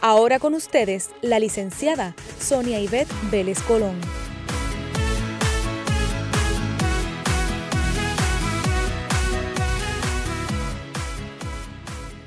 [0.00, 4.00] Ahora con ustedes, la licenciada Sonia Ivette Vélez Colón.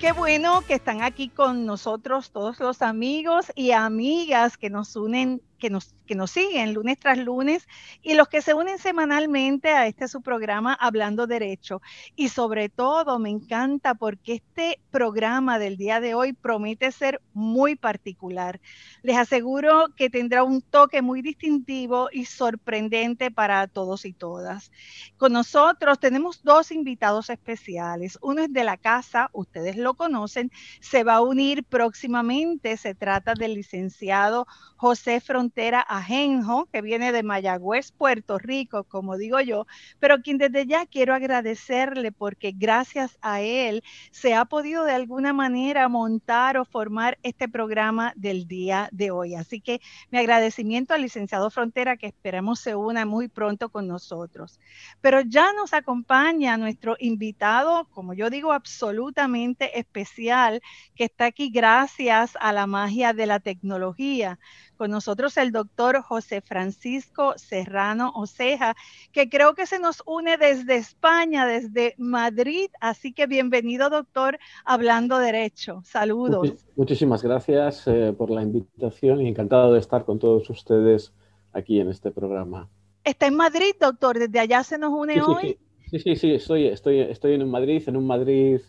[0.02, 5.41] Qué bueno que están aquí con nosotros todos los amigos y amigas que nos unen
[5.61, 7.67] que nos, que nos siguen lunes tras lunes
[8.01, 11.81] y los que se unen semanalmente a este su programa Hablando Derecho.
[12.15, 17.75] Y sobre todo me encanta porque este programa del día de hoy promete ser muy
[17.75, 18.59] particular.
[19.03, 24.71] Les aseguro que tendrá un toque muy distintivo y sorprendente para todos y todas.
[25.18, 28.18] Con nosotros tenemos dos invitados especiales.
[28.23, 32.77] Uno es de la casa, ustedes lo conocen, se va a unir próximamente.
[32.77, 35.21] Se trata del licenciado José
[35.52, 39.68] Frontera Ajenjo, que viene de Mayagüez, Puerto Rico, como digo yo,
[39.99, 45.34] pero quien desde ya quiero agradecerle porque gracias a él se ha podido de alguna
[45.34, 49.35] manera montar o formar este programa del día de hoy.
[49.35, 54.58] Así que mi agradecimiento al licenciado Frontera, que esperamos se una muy pronto con nosotros.
[55.02, 60.62] Pero ya nos acompaña nuestro invitado, como yo digo, absolutamente especial,
[60.96, 64.40] que está aquí gracias a la magia de la tecnología
[64.81, 68.75] con nosotros el doctor José Francisco Serrano Oceja,
[69.12, 72.72] que creo que se nos une desde España, desde Madrid.
[72.79, 75.84] Así que bienvenido, doctor, hablando derecho.
[75.85, 76.66] Saludos.
[76.75, 81.13] muchísimas gracias eh, por la invitación y encantado de estar con todos ustedes
[81.53, 82.68] aquí en este programa.
[83.03, 84.18] Está en Madrid, doctor.
[84.18, 85.59] Desde allá se nos une hoy.
[85.92, 88.62] Sí, sí, sí, estoy, estoy, estoy en Madrid, en un Madrid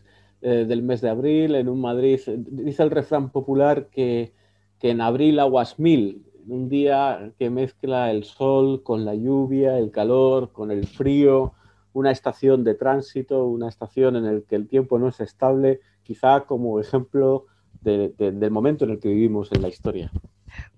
[0.43, 4.34] eh, del mes de abril, en un Madrid, dice el refrán popular que
[4.82, 9.93] que en abril aguas mil, un día que mezcla el sol con la lluvia, el
[9.93, 11.53] calor, con el frío,
[11.93, 16.47] una estación de tránsito, una estación en la que el tiempo no es estable, quizá
[16.47, 17.47] como ejemplo
[17.84, 20.10] del momento en el que vivimos en la historia.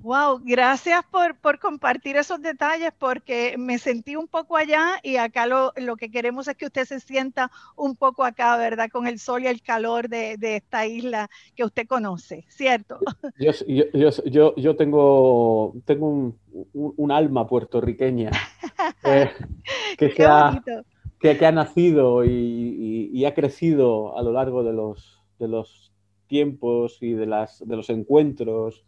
[0.01, 5.73] Wow, gracias por, compartir esos detalles porque me sentí un poco allá y acá lo,
[5.97, 8.91] que queremos es que usted se sienta un poco acá, ¿verdad?
[8.91, 12.99] Con el sol y el calor de, esta isla que usted conoce, ¿cierto?
[13.39, 16.35] Yo, tengo, tengo
[16.75, 18.31] un, alma puertorriqueña
[19.05, 19.31] eh,
[19.97, 20.63] que, ha,
[21.19, 25.95] que, ha, nacido y, ha crecido a lo largo de los, de los
[26.27, 28.85] tiempos y de, las, de los encuentros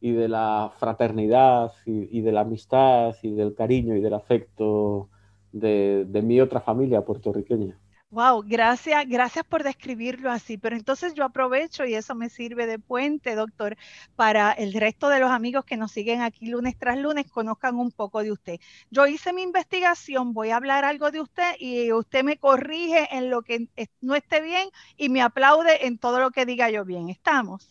[0.00, 5.08] y de la fraternidad y, de la amistad y del cariño y del afecto
[5.52, 7.78] de, mi otra familia puertorriqueña.
[8.16, 10.56] Wow, gracias, gracias por describirlo así.
[10.56, 13.76] Pero entonces yo aprovecho y eso me sirve de puente, doctor,
[14.14, 17.92] para el resto de los amigos que nos siguen aquí lunes tras lunes conozcan un
[17.92, 18.58] poco de usted.
[18.90, 23.28] Yo hice mi investigación, voy a hablar algo de usted y usted me corrige en
[23.28, 23.68] lo que
[24.00, 27.10] no esté bien y me aplaude en todo lo que diga yo bien.
[27.10, 27.68] ¿Estamos?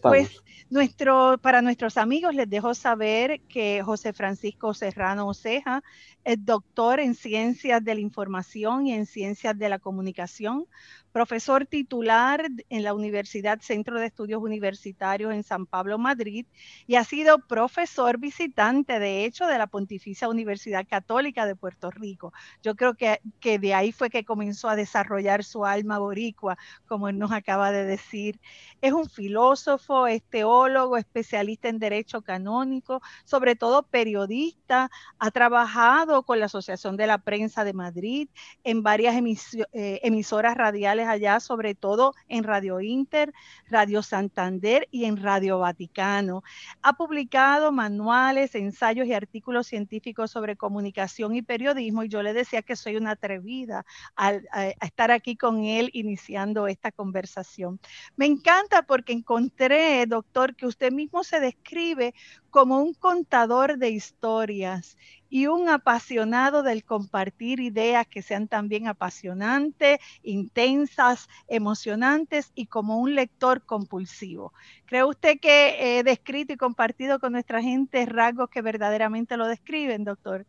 [0.00, 5.82] Pues nuestro, para nuestros amigos les dejo saber que José Francisco Serrano Oceja
[6.24, 10.66] es doctor en ciencias de la información y en ciencias de la comunicación,
[11.12, 16.46] profesor titular en la Universidad Centro de Estudios Universitarios en San Pablo, Madrid,
[16.86, 22.32] y ha sido profesor visitante, de hecho, de la Pontificia Universidad Católica de Puerto Rico.
[22.62, 26.56] Yo creo que, que de ahí fue que comenzó a desarrollar su alma boricua,
[26.86, 28.40] como él nos acaba de decir.
[28.80, 36.40] Es un filósofo, es teólogo, especialista en derecho canónico, sobre todo periodista, ha trabajado con
[36.40, 38.28] la Asociación de la Prensa de Madrid
[38.64, 43.32] en varias eh, emisoras radiales allá, sobre todo en Radio Inter,
[43.68, 46.42] Radio Santander y en Radio Vaticano.
[46.82, 52.62] Ha publicado manuales, ensayos y artículos científicos sobre comunicación y periodismo y yo le decía
[52.62, 53.84] que soy una atrevida
[54.16, 54.32] a,
[54.80, 57.80] estar aquí con él iniciando esta conversación.
[58.16, 62.14] Me encanta porque encontré, doctor, que usted mismo se describe
[62.50, 64.96] como un contador de historias
[65.32, 73.14] y un apasionado del compartir ideas que sean también apasionantes, intensas, emocionantes y como un
[73.14, 74.52] lector compulsivo.
[74.84, 80.04] ¿Cree usted que he descrito y compartido con nuestra gente rasgos que verdaderamente lo describen,
[80.04, 80.44] doctor?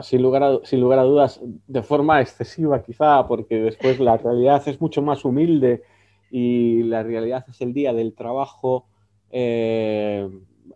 [0.00, 4.80] sin, lugar a, sin lugar dudas, de forma excesiva quizá, porque después la realidad es
[4.80, 5.82] mucho más humilde
[6.30, 8.86] y la realidad es el día del trabajo
[9.30, 10.26] eh,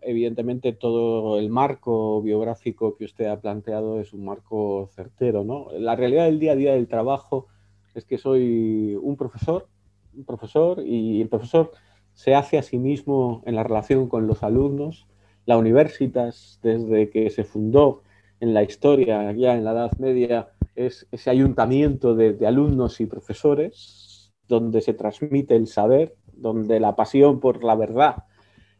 [0.01, 5.43] realmente todo el marco biográfico que usted ha planteado es un marco certero.
[5.43, 5.67] ¿no?
[5.77, 7.47] La realidad del día a día del trabajo
[7.95, 9.67] es que soy un profesor,
[10.15, 11.71] un profesor y el profesor
[12.13, 15.07] se hace a sí mismo en la relación con los alumnos.
[15.45, 18.03] La Universitas, desde que se fundó
[18.39, 24.31] en la historia, ya en la Edad Media, es ese ayuntamiento de alumnos y profesores
[24.47, 28.23] donde se transmite el saber, donde la pasión por la verdad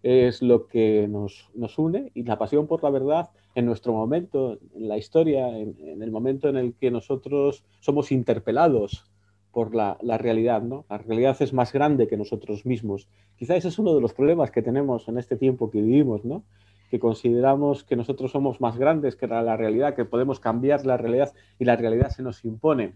[0.03, 4.57] es lo que nos, nos, une y la pasión por la verdad en nuestro momento,
[4.75, 9.05] en la historia, en, el momento en el que nosotros somos interpelados
[9.51, 10.85] por la, la, realidad, ¿no?
[10.89, 13.09] La realidad es más grande que nosotros mismos.
[13.35, 16.43] Quizá ese es uno de los problemas que tenemos en este tiempo que vivimos, ¿no?
[16.89, 20.97] Que consideramos que nosotros somos más grandes que la, la realidad, que podemos cambiar la
[20.97, 22.93] realidad y la realidad se nos impone.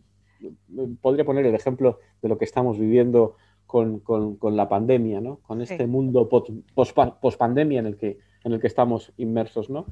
[1.01, 3.35] Podría poner el ejemplo de lo que estamos viviendo
[3.74, 5.40] con, con, con la pandemia, ¿no?
[5.48, 9.72] con este mundo post-pandemia en, el que, en el que estamos inmersos.
[9.72, 9.88] ¿no?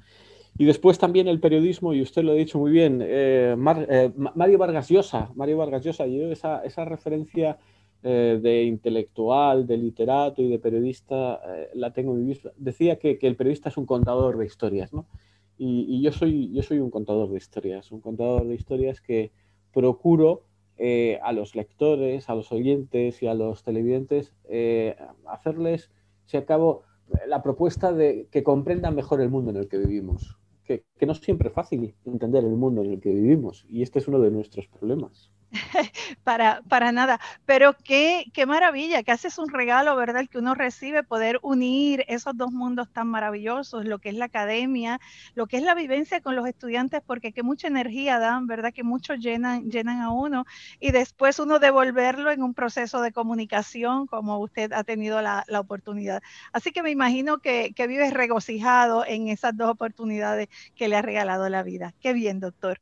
[0.55, 3.55] Y después también el periodismo, y usted lo ha dicho muy bien, eh,
[3.89, 7.57] eh, Mario Vargas Llosa, Mario Vargas Llosa, yo esa, esa referencia
[8.03, 11.41] eh, de intelectual, de literato y de periodista
[11.73, 12.51] la tengo en mi vista.
[12.57, 15.07] Decía que, que, el periodista es un contador de historias, ¿no?
[15.57, 19.31] Y, y, yo, soy, yo soy un contador de historias, un contador de historias que
[19.73, 20.43] procuro
[20.83, 24.95] eh, a los lectores, a los oyentes y a los televidentes, eh,
[25.27, 25.91] hacerles,
[26.25, 26.81] si acabo,
[27.27, 31.11] la propuesta de que comprendan mejor el mundo en el que vivimos, que, que no
[31.11, 34.31] es siempre fácil entender el mundo en el que vivimos, y este es uno de
[34.31, 35.31] nuestros problemas.
[36.23, 37.19] para, para nada.
[37.45, 40.21] Pero qué, qué maravilla, que haces un regalo, ¿verdad?
[40.21, 44.25] El que uno recibe, poder unir esos dos mundos tan maravillosos, lo que es la
[44.25, 44.99] academia,
[45.35, 48.73] lo que es la vivencia con los estudiantes, porque que mucha energía dan, ¿verdad?
[48.73, 50.45] Que mucho llenan, llenan a uno
[50.79, 55.59] y después uno devolverlo en un proceso de comunicación como usted ha tenido la, la
[55.59, 56.21] oportunidad.
[56.53, 61.01] Así que me imagino que, que vives regocijado en esas dos oportunidades que le ha
[61.01, 61.93] regalado la vida.
[61.99, 62.79] Qué bien, doctor.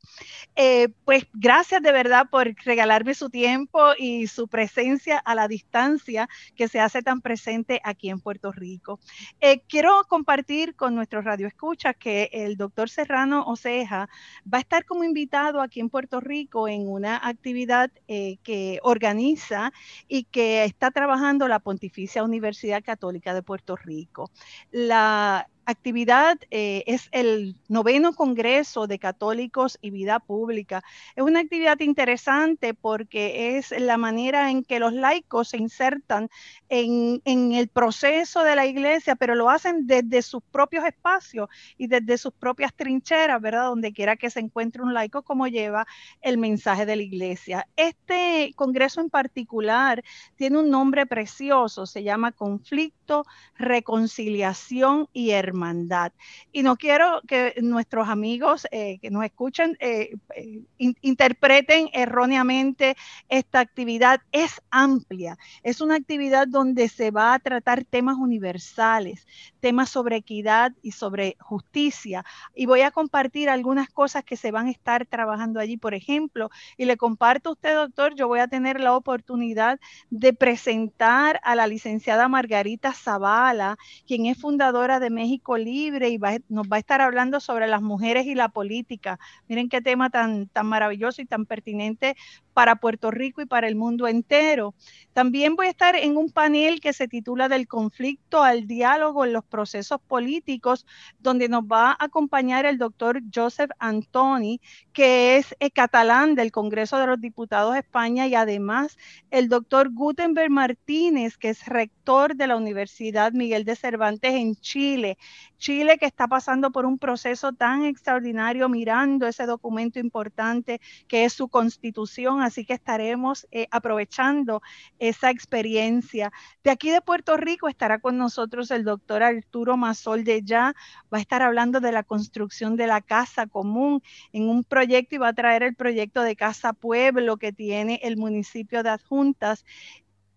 [0.56, 6.28] Eh, pues gracias de verdad por regalarme su tiempo y su presencia a la distancia
[6.56, 9.00] que se hace tan presente aquí en Puerto Rico.
[9.40, 14.08] Eh, quiero compartir con nuestros radioescuchas que el doctor Serrano Oceja
[14.52, 19.72] va a estar como invitado aquí en Puerto Rico en una actividad eh, que organiza
[20.08, 24.30] y que está trabajando la Pontificia Universidad Católica de Puerto Rico.
[24.70, 30.82] La actividad eh, es el noveno Congreso de Católicos y Vida Pública.
[31.16, 36.28] Es una actividad interesante porque es la manera en que los laicos se insertan
[36.68, 42.18] en, el proceso de la iglesia, pero lo hacen desde sus propios espacios y desde
[42.18, 43.64] sus propias trincheras, ¿verdad?
[43.64, 45.86] Donde quiera que se encuentre un laico, como lleva
[46.20, 47.66] el mensaje de la iglesia.
[47.76, 50.02] Este Congreso en particular
[50.36, 53.24] tiene un nombre precioso, se llama Conflicto,
[53.56, 56.12] Reconciliación y Hermandad hermandad.
[56.52, 62.96] Y no quiero que nuestros amigos eh, que nos escuchen eh, eh, in, interpreten erróneamente
[63.28, 64.20] esta actividad.
[64.32, 69.26] Es amplia, es una actividad donde se va a tratar temas universales,
[69.60, 72.24] temas sobre equidad y sobre justicia.
[72.54, 76.50] Y voy a compartir algunas cosas que se van a estar trabajando allí, por ejemplo,
[76.76, 79.78] y le comparto a usted, doctor, yo voy a tener la oportunidad
[80.10, 86.38] de presentar a la licenciada Margarita Zavala, quien es fundadora de México Libre y va,
[86.48, 89.18] nos va a estar hablando sobre las mujeres y la política.
[89.48, 92.16] Miren qué tema tan, tan maravilloso y tan pertinente
[92.52, 94.74] para Puerto Rico y para el mundo entero.
[95.12, 99.32] También voy a estar en un panel que se titula Del conflicto al diálogo en
[99.32, 100.86] los procesos políticos,
[101.18, 104.60] donde nos va a acompañar el doctor Joseph Antoni,
[104.92, 108.96] que es eh, catalán del Congreso de los Diputados de España, y además
[109.30, 115.18] el doctor Gutenberg Martínez, que es rector de la Universidad Miguel de Cervantes en Chile.
[115.58, 121.32] Chile que está pasando por un proceso tan extraordinario mirando ese documento importante que es
[121.32, 124.62] su constitución, así que estaremos eh, aprovechando
[124.98, 126.32] esa experiencia.
[126.64, 130.74] De aquí de Puerto Rico estará con nosotros el doctor Arturo Mazol de Ya,
[131.12, 135.18] va a estar hablando de la construcción de la casa común en un proyecto y
[135.18, 139.64] va a traer el proyecto de Casa Pueblo que tiene el municipio de Adjuntas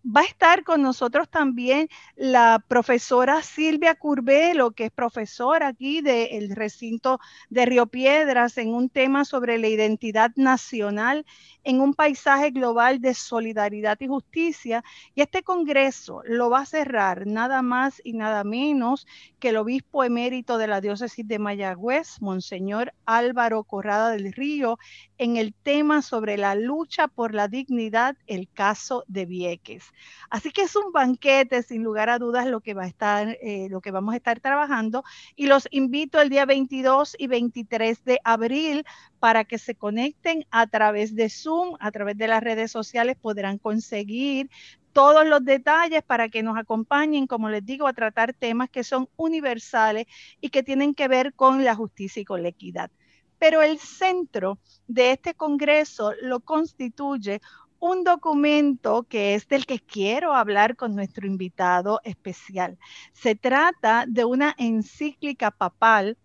[0.04, 6.54] va a estar con nosotros también la profesora Silvia Curbelo, que es profesora aquí del
[6.54, 11.24] recinto de Río Piedras, en un tema sobre la identidad nacional
[11.64, 14.84] en un paisaje global de solidaridad y justicia.
[15.14, 19.06] Y este congreso lo va a cerrar nada más y nada menos
[19.38, 24.78] que el obispo emérito de la diócesis de Mayagüez, Monseñor Álvaro Corrada del Río,
[25.18, 29.84] en el tema sobre la lucha por la dignidad, el caso de Vieques.
[30.30, 33.68] Así que es un banquete, sin lugar a dudas, lo que va a estar, eh,
[33.70, 35.04] lo que vamos a estar trabajando.
[35.36, 38.84] Y los invito el día 22 y 23 de abril
[39.24, 43.56] para que se conecten a través de Zoom, a través de las redes sociales, podrán
[43.56, 44.50] conseguir
[44.92, 49.08] todos los detalles para que nos acompañen, como les digo, a tratar temas que son
[49.16, 50.04] universales
[50.42, 52.90] y que tienen que ver con la justicia y con la equidad.
[53.38, 57.40] Pero el centro de este Congreso lo constituye
[57.78, 62.76] un documento que es del que quiero hablar con nuestro invitado especial.
[63.14, 66.18] Se trata de una encíclica papal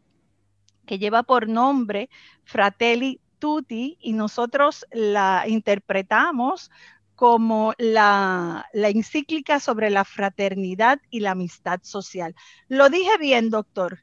[0.89, 2.10] que lleva por nombre
[2.46, 6.72] Fratelli Tutti y nosotros la interpretamos
[7.13, 12.34] como la, encíclica sobre la fraternidad y la amistad social.
[12.69, 14.00] ¿Lo dije bien, doctor?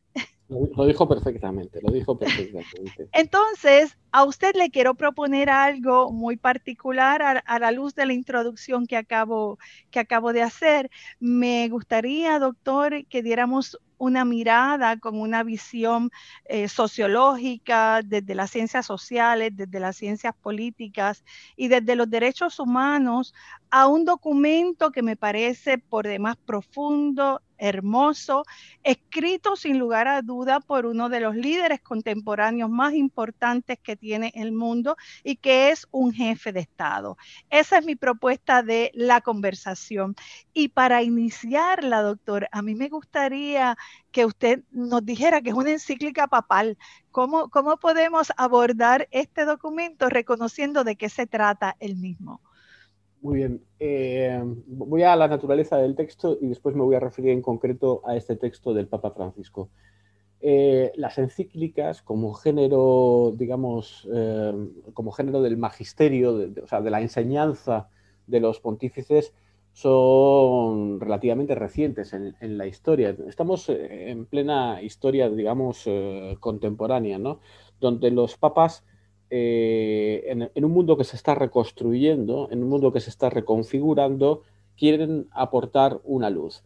[0.48, 3.08] Lo, dijo perfectamente, lo dijo perfectamente.
[3.12, 8.86] Entonces, a usted le quiero proponer algo muy particular a, la luz de la introducción
[8.86, 9.58] que acabo,
[9.90, 10.88] que acabo de hacer.
[11.18, 16.10] Me gustaría, doctor, que diéramos una mirada con una visión
[16.44, 21.24] eh, sociológica desde las ciencias sociales, desde las ciencias políticas
[21.56, 23.34] y desde los derechos humanos
[23.70, 28.44] a un documento que me parece por demás profundo, hermoso,
[28.82, 34.32] escrito sin lugar a duda por uno de los líderes contemporáneos más importantes que tiene
[34.34, 37.16] el mundo y que es un jefe de Estado.
[37.50, 40.16] Esa es mi propuesta de la conversación.
[40.52, 43.76] Y para iniciarla, doctor, a mí me gustaría
[44.10, 46.78] que usted nos dijera que es una encíclica papal.
[47.10, 52.40] ¿Cómo, cómo podemos abordar este documento reconociendo de qué se trata el mismo?
[53.26, 53.60] Muy bien.
[53.80, 58.00] Eh, voy a la naturaleza del texto y después me voy a referir en concreto
[58.06, 59.68] a este texto del Papa Francisco.
[60.40, 64.52] Eh, las encíclicas como género, digamos, eh,
[64.94, 67.88] como género del magisterio, o sea, de la enseñanza
[68.28, 69.34] de los pontífices,
[69.72, 73.16] son relativamente recientes en, la historia.
[73.26, 75.84] Estamos en plena historia, digamos,
[76.38, 77.40] contemporánea, ¿no?
[77.80, 78.84] Donde los papas,
[79.30, 84.42] eh, en, un mundo que se está reconstruyendo, en un mundo que se está reconfigurando,
[84.76, 86.62] quieren aportar una luz.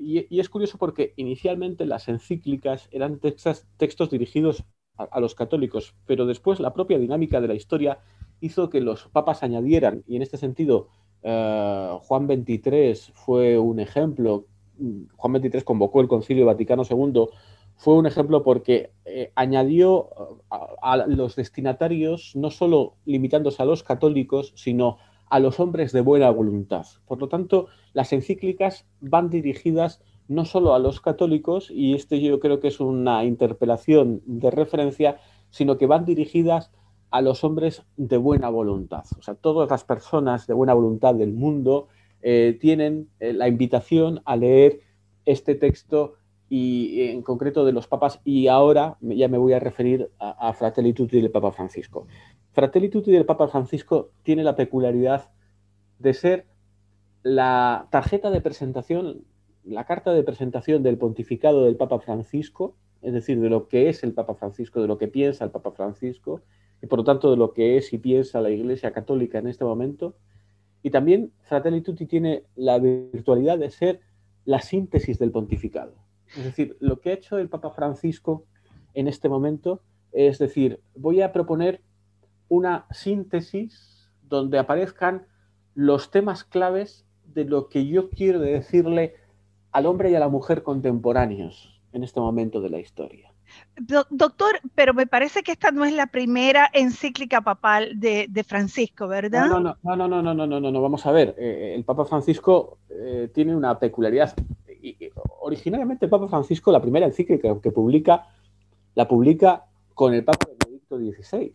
[0.00, 4.64] Y, es curioso porque inicialmente las encíclicas eran textos, dirigidos
[4.96, 7.98] a los católicos, pero después la propia dinámica de la historia
[8.40, 10.88] hizo que los papas añadieran, y en este sentido,
[11.22, 14.46] eh, Juan XXIII fue un ejemplo.
[15.16, 17.26] Juan XXIII convocó el Concilio Vaticano II.
[17.82, 20.08] Fue un ejemplo porque eh, añadió
[20.50, 24.98] a, los destinatarios, no solo limitándose a los católicos, sino
[25.28, 26.86] a los hombres de buena voluntad.
[27.08, 32.38] Por lo tanto, las encíclicas van dirigidas no solo a los católicos, y este yo
[32.38, 35.18] creo que es una interpelación de referencia,
[35.50, 36.70] sino que van dirigidas
[37.10, 39.06] a los hombres de buena voluntad.
[39.18, 41.88] O sea, todas las personas de buena voluntad del mundo
[42.22, 44.82] eh, tienen eh, la invitación a leer
[45.24, 46.14] este texto
[46.54, 50.52] y en concreto de los papas y ahora ya me voy a referir a, a
[50.52, 52.06] Fratelli Tutti del Papa Francisco.
[52.50, 55.30] Fratelli Tutti del Papa Francisco tiene la peculiaridad
[55.98, 56.46] de ser
[57.22, 59.24] la tarjeta de presentación,
[59.64, 64.02] la carta de presentación del pontificado del Papa Francisco, es decir, de lo que es
[64.02, 66.42] el Papa Francisco, de lo que piensa el Papa Francisco,
[66.82, 69.64] y por lo tanto de lo que es y piensa la Iglesia Católica en este
[69.64, 70.16] momento.
[70.82, 74.00] Y también Fratelli Tutti tiene la virtualidad de ser
[74.44, 75.94] la síntesis del pontificado.
[76.36, 78.44] Es decir, lo que ha hecho el Papa Francisco
[78.94, 81.82] en este momento es decir, voy a proponer
[82.48, 85.26] una síntesis donde aparezcan
[85.74, 89.16] los temas claves de lo que yo quiero decirle
[89.70, 93.32] al hombre y a la mujer contemporáneos en este momento de la historia
[94.10, 99.46] doctor, pero me parece que esta no es la primera encíclica papal de, Francisco, ¿verdad?
[99.46, 100.82] No, no, no, no, no, no, no, no, no, no.
[100.82, 101.34] vamos a ver.
[101.38, 104.34] Eh, el Papa Francisco eh, tiene una peculiaridad.
[105.42, 108.26] Originalmente el Papa Francisco, la primera encíclica que publica,
[108.94, 111.52] la publica con el Papa Benedicto XVI.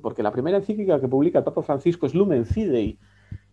[0.00, 2.98] Porque la primera encíclica que publica el Papa Francisco es Lumen Fidei.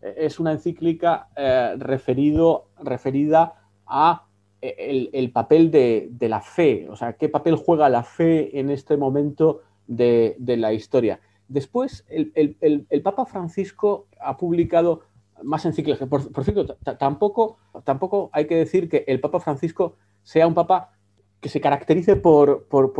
[0.02, 1.30] Eh, es una encíclica
[1.78, 4.26] referido, referida a
[4.62, 9.62] el, papel de, la fe, o sea, qué papel juega la fe en este momento
[9.88, 11.20] de, la historia.
[11.48, 15.04] Después, el, Papa Francisco ha publicado
[15.44, 16.08] más encíclicas.
[16.08, 20.92] Por, por cierto, tampoco, tampoco hay que decir que el Papa Francisco sea un papa
[21.40, 22.94] que se caracterice por, por,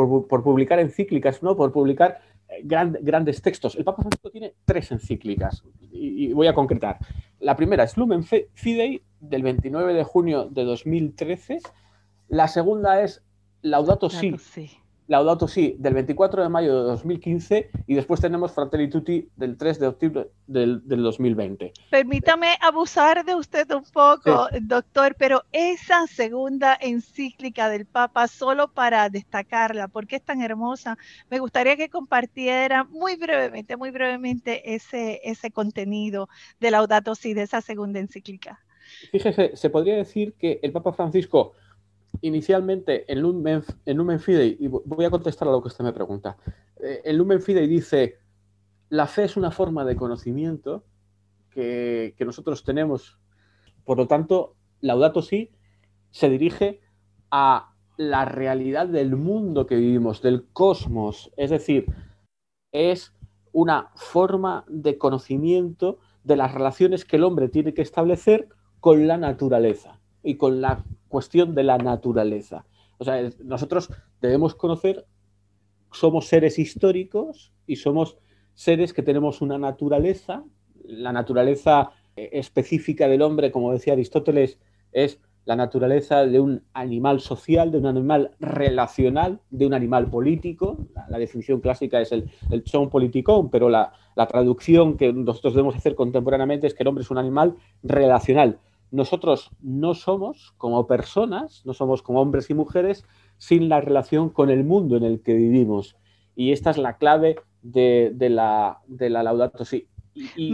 [0.44, 1.56] publicar encíclicas, ¿no?
[1.56, 3.76] por publicar eh, grandes textos.
[3.76, 7.00] El Papa Francisco tiene tres encíclicas y, voy a concretar.
[7.40, 11.60] La primera es Lumen Fidei del 29 de junio de 2013.
[12.30, 13.24] La segunda es
[13.62, 19.28] Laudato Si Laudato Si del 24 de mayo de 2015 y después tenemos Fratelli Tutti
[19.36, 21.74] del 3 de octubre del, 2020.
[21.90, 29.10] Permítame abusar de usted un poco, doctor, pero esa segunda encíclica del Papa, solo para
[29.10, 30.96] destacarla, porque es tan hermosa,
[31.32, 37.42] me gustaría que compartiera muy brevemente, muy brevemente ese, ese contenido de Laudato Si, de
[37.42, 38.60] esa segunda encíclica.
[39.12, 41.54] Fíjese, se podría decir que el Papa Francisco
[42.22, 46.38] inicialmente en Lumen, en Fidei, y voy a contestar a lo que usted me pregunta,
[46.82, 48.18] eh, en Lumen Fidei dice,
[48.90, 50.84] la fe es una forma de conocimiento
[51.50, 53.20] que, nosotros tenemos,
[53.84, 55.52] por lo tanto, Laudato Si
[56.12, 56.80] se dirige
[57.32, 61.86] a la realidad del mundo que vivimos, del cosmos, es decir,
[62.72, 63.14] es
[63.52, 68.48] una forma de conocimiento de las relaciones que el hombre tiene que establecer
[68.80, 72.66] con la naturaleza y con la cuestión de la naturaleza.
[72.98, 73.90] O sea, nosotros
[74.22, 75.06] debemos conocer,
[75.92, 78.18] somos seres históricos y somos
[78.54, 80.44] seres que tenemos una naturaleza.
[80.86, 84.60] La naturaleza eh, específica del hombre, como decía Aristóteles,
[84.92, 90.78] es la naturaleza de un animal social, de un animal relacional, de un animal político.
[91.10, 95.76] La, definición clásica es el, el son politicón, pero la, la traducción que nosotros debemos
[95.76, 98.60] hacer contemporáneamente es que el hombre es un animal relacional
[98.92, 103.06] nosotros no somos como personas, no somos como hombres y mujeres
[103.38, 105.96] sin la relación con el mundo en el que vivimos.
[106.36, 109.88] Y esta es la clave de, la, de la Laudato Si.
[110.14, 110.54] Y,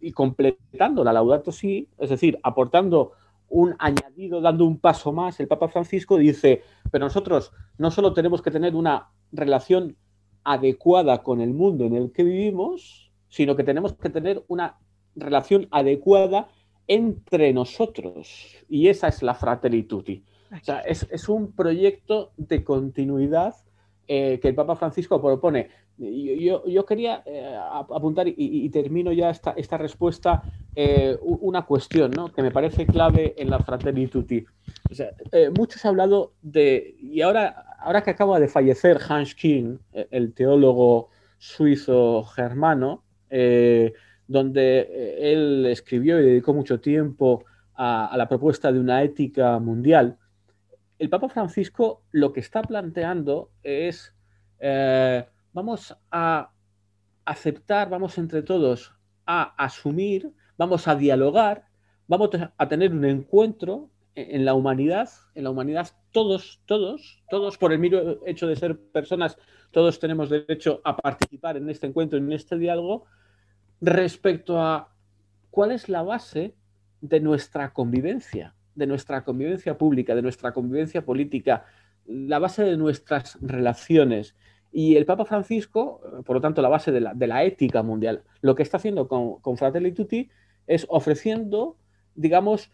[0.00, 3.12] y, completando la Laudato Si, es decir, aportando
[3.48, 8.42] un añadido, dando un paso más, el Papa Francisco dice, pero nosotros no solo tenemos
[8.42, 9.96] que tener una relación
[10.44, 14.78] adecuada con el mundo en el que vivimos, sino que tenemos que tener una
[15.16, 16.48] relación adecuada
[16.90, 18.56] entre nosotros.
[18.68, 20.24] Y esa es la Fratelli Tutti.
[20.50, 23.54] O sea, es, un proyecto de continuidad
[24.08, 25.68] eh, que el Papa Francisco propone.
[25.96, 27.56] Yo, yo, quería eh,
[27.94, 30.42] apuntar y, termino ya esta, esta respuesta
[30.74, 32.32] eh, una cuestión ¿no?
[32.32, 34.44] que me parece clave en la Fratelli Tutti.
[34.90, 35.10] O sea,
[35.56, 41.10] muchos han hablado de, y ahora, ahora que acaba de fallecer Hans King, el teólogo
[41.38, 43.04] suizo germano,
[44.30, 50.18] donde eh, él escribió y dedicó mucho tiempo a, la propuesta de una ética mundial,
[51.00, 54.14] el Papa Francisco lo que está planteando es,
[54.60, 56.52] eh, vamos a
[57.24, 58.94] aceptar, vamos entre todos
[59.26, 61.64] a asumir, vamos a dialogar,
[62.06, 67.72] vamos a tener un encuentro en la humanidad, en la humanidad todos, todos, todos por
[67.72, 69.36] el mero hecho de ser personas,
[69.72, 73.06] todos tenemos derecho a participar en este encuentro, en este diálogo,
[73.80, 74.94] respecto a
[75.50, 76.54] cuál es la base
[77.00, 81.64] de nuestra convivencia, de nuestra convivencia pública, de nuestra convivencia política,
[82.06, 84.34] la base de nuestras relaciones.
[84.72, 88.62] Y el Papa Francisco, por lo tanto, la base de la, ética mundial, lo que
[88.62, 90.30] está haciendo con, con Fratelli Tutti
[90.66, 91.76] es ofreciendo,
[92.14, 92.70] digamos,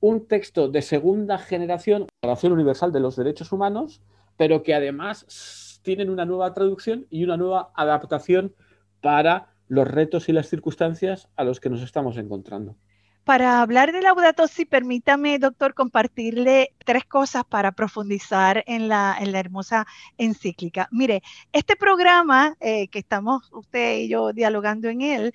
[0.00, 4.02] un texto de segunda generación, Declaración Universal de los Derechos Humanos,
[4.36, 8.54] pero que además tienen una nueva traducción y una nueva adaptación
[9.00, 12.76] para los retos y las circunstancias a los que nos estamos encontrando.
[13.24, 19.86] Para hablar de Laudato Si, permítame, doctor, compartirle tres cosas para profundizar en la, hermosa
[20.18, 20.88] encíclica.
[20.92, 25.34] Mire, este programa eh, que estamos usted y yo dialogando en él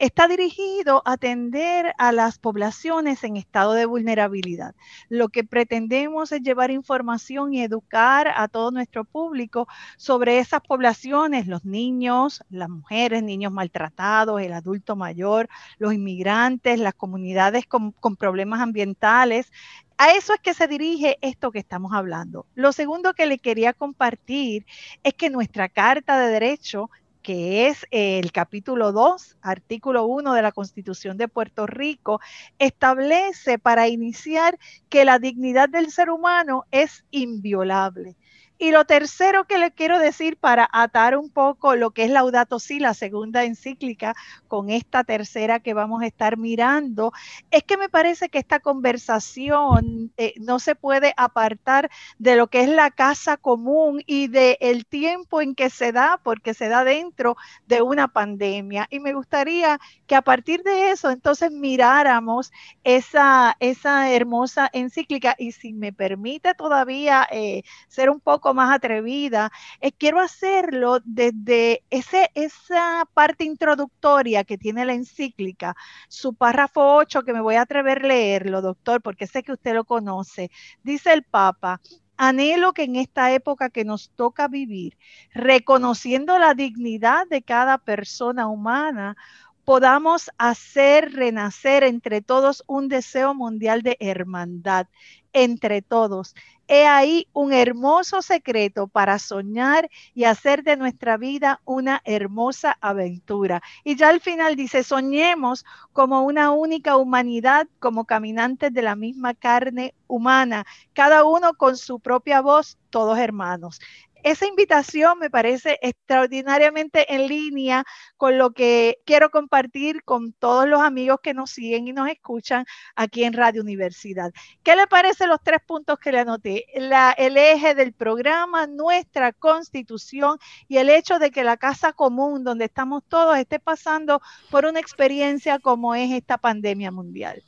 [0.00, 4.74] está dirigido a atender a las poblaciones en estado de vulnerabilidad.
[5.10, 11.46] Lo que pretendemos es llevar información y educar a todo nuestro público sobre esas poblaciones,
[11.46, 18.60] los niños, las mujeres, niños maltratados, el adulto mayor, los inmigrantes, las comunidades con, problemas
[18.60, 19.52] ambientales,
[19.98, 22.46] a eso es que se dirige esto que estamos hablando.
[22.54, 24.64] Lo segundo que le quería compartir
[25.02, 26.88] es que nuestra Carta de Derecho
[27.22, 32.20] que es el capítulo 2, artículo 1 de la Constitución de Puerto Rico,
[32.58, 38.16] establece para iniciar que la dignidad del ser humano es inviolable.
[38.62, 42.58] Y lo tercero que le quiero decir para atar un poco lo que es Laudato
[42.58, 44.14] Si, la segunda encíclica,
[44.48, 47.10] con esta tercera que vamos a estar mirando,
[47.50, 52.60] es que me parece que esta conversación eh, no se puede apartar de lo que
[52.60, 56.84] es la casa común y del el tiempo en que se da, porque se da
[56.84, 58.88] dentro de una pandemia.
[58.90, 62.52] Y me gustaría que a partir de eso entonces miráramos
[62.84, 69.50] esa, esa hermosa encíclica y si me permite todavía eh, ser un poco más atrevida,
[69.80, 75.74] eh, quiero hacerlo desde ese, esa parte introductoria que tiene la encíclica,
[76.08, 79.74] su párrafo 8, que me voy a atrever a leerlo, doctor, porque sé que usted
[79.74, 80.50] lo conoce.
[80.82, 81.80] Dice el Papa,
[82.22, 84.98] Anhelo que en esta época que nos toca vivir,
[85.32, 89.16] reconociendo la dignidad de cada persona humana,
[89.64, 94.86] podamos hacer renacer entre todos un deseo mundial de hermandad,
[95.32, 96.34] entre todos.
[96.66, 103.60] He ahí un hermoso secreto para soñar y hacer de nuestra vida una hermosa aventura.
[103.82, 109.34] Y ya al final dice, soñemos como una única humanidad, como caminantes de la misma
[109.34, 113.80] carne humana, cada uno con su propia voz, todos hermanos
[114.22, 117.84] esa invitación me parece extraordinariamente en línea
[118.16, 122.64] con lo que quiero compartir con todos los amigos que nos siguen y nos escuchan
[122.94, 124.32] aquí en Radio Universidad.
[124.62, 126.66] ¿Qué le parece los tres puntos que le anoté?
[126.74, 132.66] el eje del programa, nuestra constitución y el hecho de que la casa común donde
[132.66, 137.42] estamos todos esté pasando por una experiencia como es esta pandemia mundial.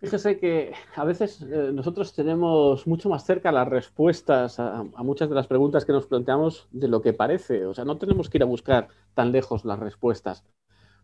[0.00, 5.34] Fíjese que a veces eh, nosotros tenemos mucho más cerca las respuestas a, muchas de
[5.34, 7.66] las preguntas que nos planteamos de lo que parece.
[7.66, 10.42] O sea, no tenemos que ir a buscar tan lejos las respuestas,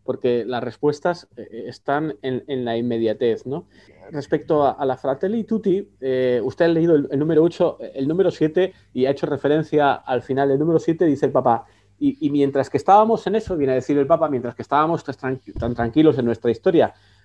[0.03, 3.45] porque las respuestas eh, están en, la inmediatez.
[3.45, 3.67] ¿no?
[4.09, 8.73] Respecto a, la Fratelli Tutti, eh, usted ha leído el, número 8, el número 7
[8.95, 11.65] y ha hecho referencia al final del número 7, dice el Papa.
[11.99, 15.73] Y, mientras que estábamos en eso, viene a decir el Papa, mientras que estábamos tan
[15.73, 17.16] tranquilos en nuestra historia, eh,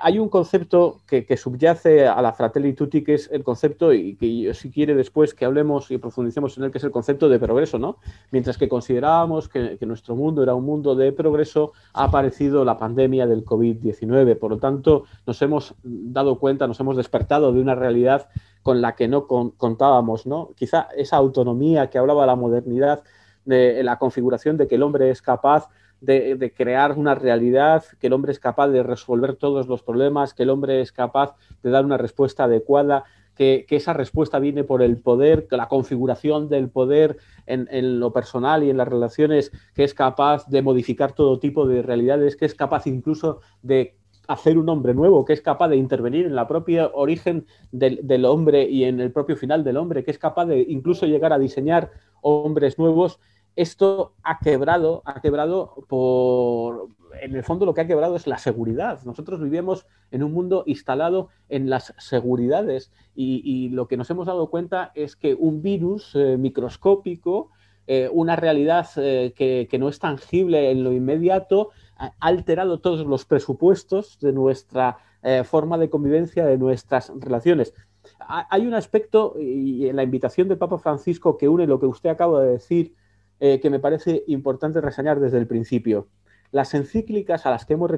[0.00, 4.70] hay un concepto que, subyace a la Fratelli que es el concepto, y que si
[4.70, 7.98] quiere después que hablemos y profundicemos en él, que es el concepto de progreso, ¿no?
[8.30, 13.26] Mientras que considerábamos que, nuestro mundo era un mundo de progreso, ha aparecido la pandemia
[13.26, 14.38] del COVID-19.
[14.38, 18.28] Por lo tanto, nos hemos dado cuenta, nos hemos despertado de una realidad
[18.62, 20.50] con la que no contábamos, ¿no?
[20.56, 23.04] Quizá esa autonomía que hablaba la modernidad,
[23.44, 25.68] de la configuración de que el hombre es capaz
[26.00, 30.42] de, crear una realidad, que el hombre es capaz de resolver todos los problemas, que
[30.42, 33.04] el hombre es capaz de dar una respuesta adecuada,
[33.34, 38.12] que, esa respuesta viene por el poder, que la configuración del poder en, en, lo
[38.12, 42.46] personal y en las relaciones, que es capaz de modificar todo tipo de realidades, que
[42.46, 43.96] es capaz incluso de
[44.28, 48.24] hacer un hombre nuevo, que es capaz de intervenir en la propia origen del, del,
[48.24, 51.38] hombre y en el propio final del hombre, que es capaz de incluso llegar a
[51.38, 51.90] diseñar
[52.22, 53.20] hombres nuevos
[53.56, 56.88] esto ha quebrado, ha quebrado por,
[57.20, 59.00] en el fondo lo que ha quebrado es la seguridad.
[59.04, 64.50] Nosotros vivimos en un mundo instalado en las seguridades y, lo que nos hemos dado
[64.50, 67.50] cuenta es que un virus eh, microscópico,
[67.86, 73.06] eh, una realidad eh, que, que, no es tangible en lo inmediato, ha alterado todos
[73.06, 74.98] los presupuestos de nuestra
[75.42, 77.74] forma de convivencia, de nuestras relaciones.
[78.20, 82.10] Hay un aspecto y en la invitación del Papa Francisco que une lo que usted
[82.10, 82.94] acaba de decir,
[83.40, 86.08] eh, que me parece importante reseñar desde el principio.
[86.52, 87.90] Las encíclicas a las que hemos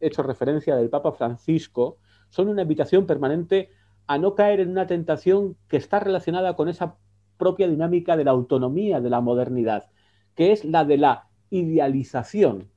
[0.00, 3.70] hecho referencia del Papa Francisco son una invitación permanente
[4.06, 6.96] a no caer en una tentación que está relacionada con esa
[7.38, 9.90] propia dinámica de la autonomía de la modernidad,
[10.34, 12.68] que es la de la idealización.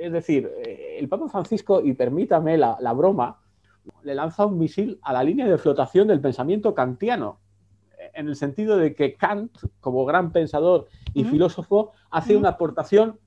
[0.00, 3.40] Es decir, eh, el Papa Francisco, y permítame la, la broma,
[4.02, 7.40] le lanza un misil a la línea de flotación del pensamiento kantiano,
[8.12, 13.18] en el sentido de que Kant, como gran pensador y filósofo, hace una aportación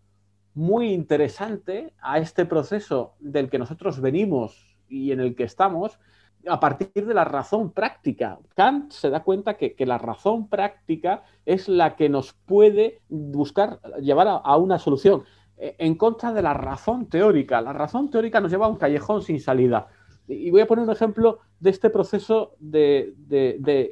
[0.53, 5.99] muy interesante a este proceso del que nosotros venimos y en el que estamos
[6.47, 8.39] a partir de la razón práctica.
[8.55, 14.27] Kant se da cuenta que, la razón práctica es la que nos puede buscar, llevar
[14.27, 15.23] a, una solución
[15.57, 17.61] e, en contra de la razón teórica.
[17.61, 19.87] La razón teórica nos lleva a un callejón sin salida.
[20.27, 23.13] Y voy a poner un ejemplo de este proceso de,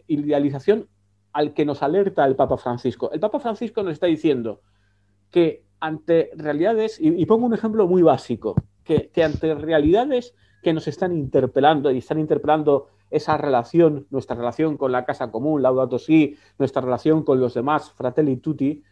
[0.08, 0.88] idealización
[1.32, 3.12] al que nos alerta el Papa Francisco.
[3.12, 4.62] El Papa Francisco nos está diciendo
[5.30, 11.12] que ante realidades, y, pongo un ejemplo muy básico, que, ante realidades que nos están
[11.12, 16.82] interpelando y están interpelando esa relación, nuestra relación con la casa común, Laudato Si, nuestra
[16.82, 18.84] relación con los demás, Fratelli Tutti,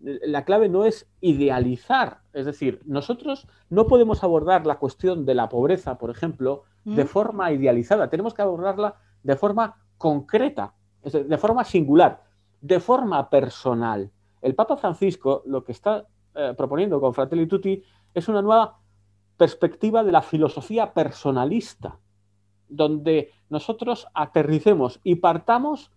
[0.00, 5.48] la clave no es idealizar, es decir, nosotros no podemos abordar la cuestión de la
[5.48, 7.08] pobreza, por ejemplo, de mm.
[7.08, 12.22] forma idealizada, tenemos que abordarla de forma concreta, de forma singular,
[12.60, 14.10] de forma personal.
[14.40, 17.82] El Papa Francisco lo que está eh, proponiendo con Fratelli Tutti
[18.14, 18.78] es una nueva
[19.36, 21.98] perspectiva de la filosofía personalista,
[22.68, 25.92] donde nosotros aterricemos y partamos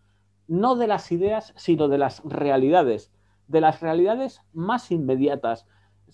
[0.48, 3.12] no de las ideas, sino de las realidades
[3.52, 5.66] de las realidades más inmediatas.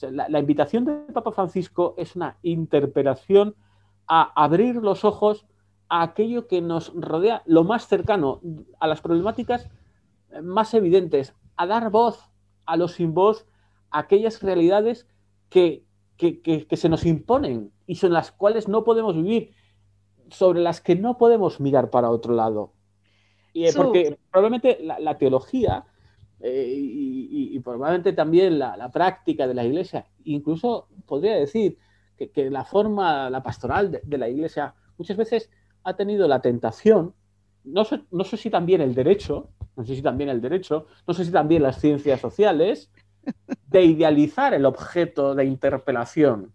[0.02, 3.56] La, invitación del Papa Francisco es una interpelación
[4.08, 5.46] a abrir los ojos
[5.90, 8.42] a aquello que nos rodea, lo más cercano,
[8.80, 9.70] a las problemáticas
[10.44, 12.30] más evidentes, a dar voz
[12.68, 13.48] a los sin voz,
[13.90, 15.08] a aquellas realidades
[15.50, 15.84] que,
[16.18, 19.52] que, se nos imponen y son las cuales no podemos vivir,
[20.30, 22.74] sobre las que no podemos mirar para otro lado.
[23.76, 25.86] porque probablemente la, teología
[26.40, 31.78] y, probablemente también la, práctica de la iglesia, incluso podría decir
[32.18, 35.50] que, la forma, la pastoral de, la iglesia muchas veces
[35.84, 37.14] ha tenido la tentación,
[37.64, 41.14] no sé, no sé si también el derecho, no sé si también el derecho, no
[41.14, 42.92] sé si también las ciencias sociales,
[43.68, 46.54] de idealizar el objeto de interpelación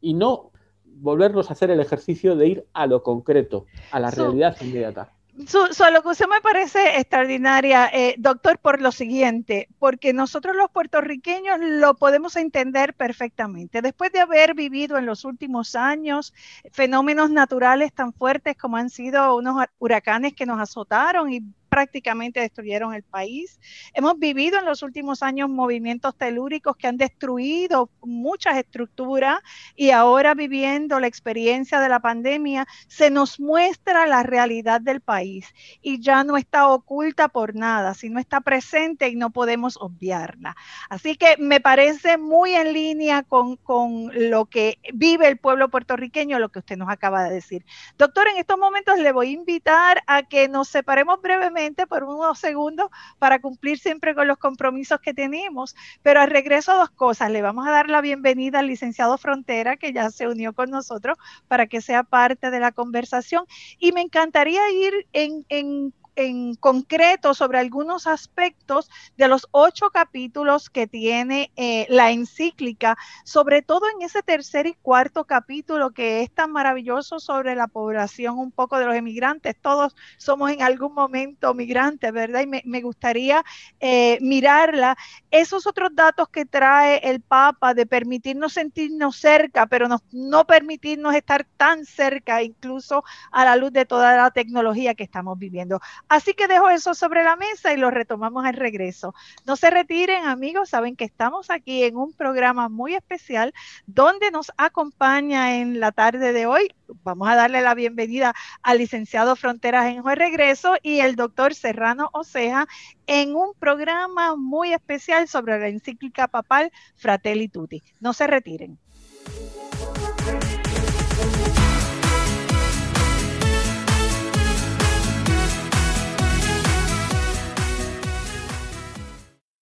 [0.00, 0.52] y no
[0.84, 5.15] volvernos a hacer el ejercicio de ir a lo concreto, a la realidad inmediata.
[5.46, 11.94] Su, su me parece extraordinaria, eh, doctor, por lo siguiente, porque nosotros los puertorriqueños lo
[11.94, 13.82] podemos entender perfectamente.
[13.82, 16.32] Después de haber vivido en los últimos años
[16.72, 22.94] fenómenos naturales tan fuertes como han sido unos huracanes que nos azotaron y prácticamente destruyeron
[22.94, 23.60] el país.
[23.94, 29.40] Hemos vivido en los últimos años movimientos telúricos que han destruido muchas estructuras
[29.74, 35.52] y ahora viviendo la experiencia de la pandemia, se nos muestra la realidad del país
[35.82, 40.56] y ya no está oculta por nada, sino está presente y no podemos obviarla.
[40.88, 46.38] Así que me parece muy en línea con, con lo que vive el pueblo puertorriqueño,
[46.38, 47.64] lo que usted nos acaba de decir.
[47.98, 51.55] Doctor, en estos momentos le voy a invitar a que nos separemos brevemente
[51.88, 52.88] por unos segundos
[53.18, 55.74] para cumplir siempre con los compromisos que tenemos.
[56.02, 57.30] Pero al regreso, dos cosas.
[57.30, 61.16] Le vamos a dar la bienvenida al licenciado Frontera, que ya se unió con nosotros
[61.48, 63.44] para que sea parte de la conversación.
[63.78, 70.70] Y me encantaría ir en, en en concreto sobre algunos aspectos de los ocho capítulos
[70.70, 76.30] que tiene eh, la encíclica, sobre todo en ese tercer y cuarto capítulo que es
[76.30, 79.54] tan maravilloso sobre la población un poco de los emigrantes.
[79.60, 82.42] Todos somos en algún momento migrantes, ¿verdad?
[82.42, 83.44] Y me, gustaría
[83.80, 84.96] eh, mirarla.
[85.30, 91.46] Esos otros datos que trae el Papa de permitirnos sentirnos cerca, pero no permitirnos estar
[91.56, 95.80] tan cerca, incluso a la luz de toda la tecnología que estamos viviendo.
[96.08, 99.12] Así que dejo eso sobre la mesa y lo retomamos al regreso.
[99.44, 103.52] No se retiren, amigos, saben que estamos aquí en un programa muy especial
[103.86, 106.72] donde nos acompaña en la tarde de hoy.
[107.02, 112.08] Vamos a darle la bienvenida al licenciado Fronteras en Juez Regreso y el doctor Serrano
[112.12, 112.68] Oceja
[113.08, 117.82] en un programa muy especial sobre la encíclica papal Fratelli Tutti.
[117.98, 118.78] No se retiren.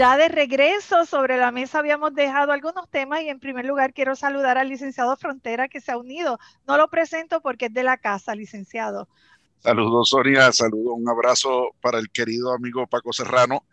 [0.00, 4.16] Ya de regreso sobre la mesa habíamos dejado algunos temas y en primer lugar quiero
[4.16, 6.38] saludar al licenciado Frontera que se ha unido.
[6.66, 9.08] No lo presento porque es de la casa, licenciado.
[9.58, 10.52] Saludos, Sonia.
[10.52, 13.66] Saludos, un abrazo para el querido amigo Paco Serrano,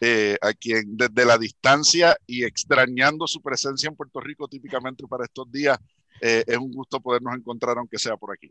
[0.00, 5.24] eh, a quien desde la distancia y extrañando su presencia en Puerto Rico típicamente para
[5.24, 5.78] estos días,
[6.18, 8.50] eh, es un gusto podernos encontrar aunque sea por aquí.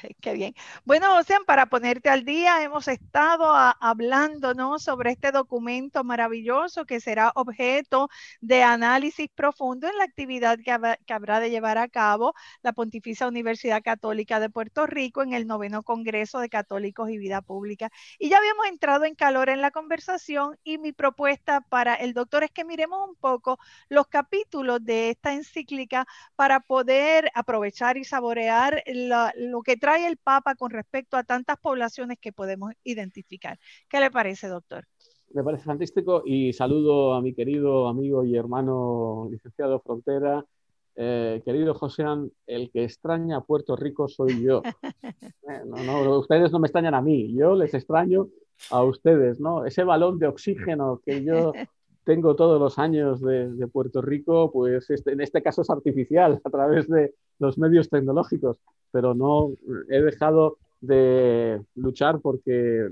[0.20, 0.54] Qué bien.
[0.84, 7.32] Bueno, Ocean, para ponerte al día, hemos estado hablando sobre este documento maravilloso que será
[7.34, 8.08] objeto
[8.40, 10.70] de análisis profundo en la actividad que,
[11.12, 15.82] habrá de llevar a cabo la Pontificia Universidad Católica de Puerto Rico en el noveno
[15.82, 17.90] Congreso de Católicos y Vida Pública.
[18.18, 22.44] Y ya habíamos entrado en calor en la conversación y mi propuesta para el doctor
[22.44, 23.58] es que miremos un poco
[23.88, 30.18] los capítulos de esta encíclica para poder aprovechar y saborear lo que que trae el
[30.18, 33.58] Papa con respecto a tantas poblaciones que podemos identificar.
[33.88, 34.84] ¿Qué le parece, doctor?
[35.32, 40.44] Me parece fantástico y saludo a mi querido amigo y hermano licenciado Frontera.
[40.94, 44.62] Eh, querido Josean, el que extraña a Puerto Rico soy yo.
[45.48, 48.28] Eh, no, no, ustedes no me extrañan a mí, yo les extraño
[48.70, 49.64] a ustedes, ¿no?
[49.64, 51.52] Ese balón de oxígeno que yo
[52.04, 56.40] tengo todos los años de, de Puerto Rico, pues este, en este caso es artificial
[56.44, 58.58] a través de los medios tecnológicos
[58.90, 59.52] pero no
[59.88, 62.88] he dejado de luchar porque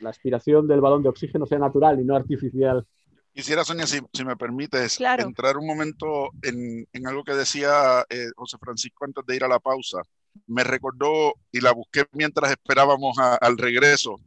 [0.00, 2.86] la aspiración del balón de oxígeno sea natural y no artificial.
[3.32, 9.06] Quisiera, Sonia, si, me permites, entrar un momento en, algo que decía eh, José Francisco
[9.06, 10.02] antes de ir a la pausa.
[10.46, 14.20] Me recordó, y la busqué mientras esperábamos al regreso,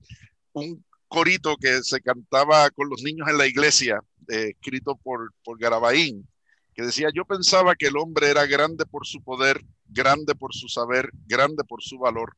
[0.54, 0.84] un
[1.16, 6.28] corito que se cantaba con los niños en la iglesia, eh, escrito por, por Garabaín,
[6.74, 10.68] que decía, yo pensaba que el hombre era grande por su poder, grande por su
[10.68, 12.36] saber, grande por su valor.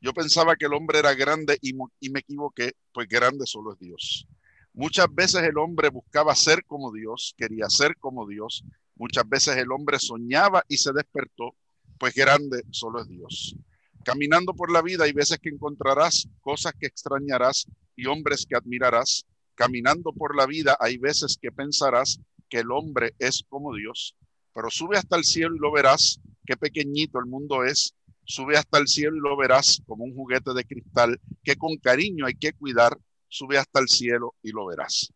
[0.00, 4.28] Yo pensaba que el hombre era grande y, me equivoqué, pues grande solo es Dios.
[4.74, 8.64] Muchas veces el hombre buscaba ser como Dios, quería ser como Dios.
[8.94, 11.56] Muchas veces el hombre soñaba y se despertó,
[11.98, 13.56] pues grande solo es Dios.
[14.04, 19.24] Caminando por la vida hay veces que encontrarás cosas que extrañarás y hombres que admirarás.
[19.54, 24.16] Caminando por la vida hay veces que pensarás que el hombre es como Dios,
[24.54, 27.94] pero sube hasta el cielo y lo verás, qué pequeñito el mundo es.
[28.24, 32.26] Sube hasta el cielo y lo verás como un juguete de cristal que con cariño
[32.26, 32.96] hay que cuidar
[33.30, 35.12] sube hasta el cielo y lo verás.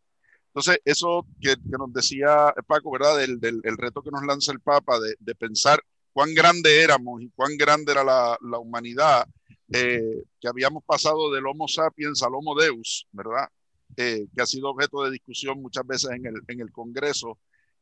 [0.48, 3.18] Entonces, eso que, nos decía Paco, ¿verdad?
[3.18, 5.82] Del, el reto que nos lanza el Papa de, pensar
[6.12, 9.26] cuán grande éramos y cuán grande era la, humanidad,
[9.76, 13.48] eh, que habíamos pasado del Homo sapiens al Homo Deus, ¿verdad?
[13.96, 17.38] Eh, que ha sido objeto de discusión muchas veces en el, en el Congreso,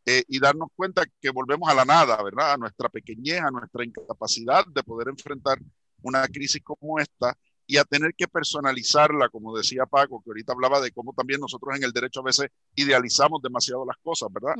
[0.06, 2.52] eh, y darnos cuenta que volvemos a la nada, ¿verdad?
[2.52, 5.58] A nuestra pequeñez, a nuestra incapacidad de poder enfrentar
[6.00, 10.80] una crisis como esta y a tener que personalizarla, como decía Paco, que ahorita hablaba
[10.80, 14.54] de cómo también nosotros en el derecho a veces idealizamos demasiado las cosas, ¿verdad?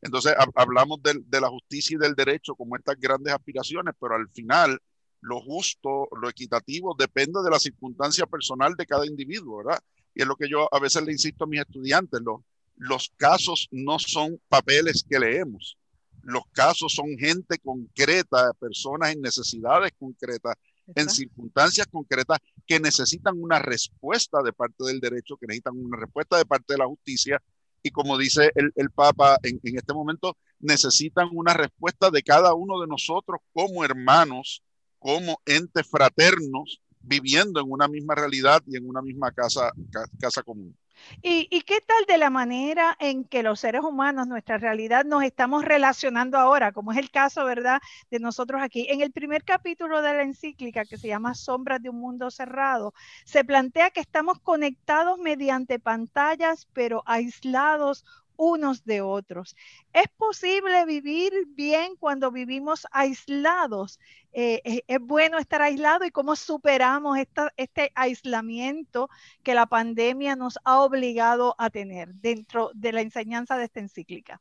[0.00, 4.28] Entonces hablamos de, de, la justicia y del derecho como estas grandes aspiraciones, pero al
[4.30, 4.80] final
[5.20, 9.80] lo justo, lo equitativo, depende de la circunstancia personal de cada individuo, ¿verdad?
[10.14, 12.40] Y es lo que yo a veces le insisto a mis estudiantes, los,
[12.76, 15.76] los casos no son papeles que leemos,
[16.22, 20.54] los casos son gente concreta, personas en necesidades concretas
[20.94, 26.36] en circunstancias concretas que necesitan una respuesta de parte del derecho, que necesitan una respuesta
[26.36, 27.42] de parte de la justicia.
[27.82, 32.54] Y como dice el, el Papa en, en este momento, necesitan una respuesta de cada
[32.54, 34.62] uno de nosotros como hermanos,
[34.98, 39.72] como entes fraternos, viviendo en una misma realidad y en una misma casa,
[40.18, 40.76] casa común.
[41.22, 45.64] ¿Y, qué tal de la manera en que los seres humanos, nuestra realidad, nos estamos
[45.64, 47.80] relacionando ahora, como es el caso, ¿verdad?,
[48.10, 48.86] de nosotros aquí.
[48.88, 52.94] En el primer capítulo de la encíclica, que se llama Sombras de un Mundo Cerrado,
[53.24, 58.04] se plantea que estamos conectados mediante pantallas, pero aislados
[58.38, 59.54] unos de otros.
[59.92, 63.98] ¿Es posible vivir bien cuando vivimos aislados?
[64.32, 67.18] Eh, eh, ¿Es bueno estar aislado y cómo superamos
[67.56, 69.10] este aislamiento
[69.42, 74.40] que la pandemia nos ha obligado a tener dentro de la enseñanza de esta encíclica?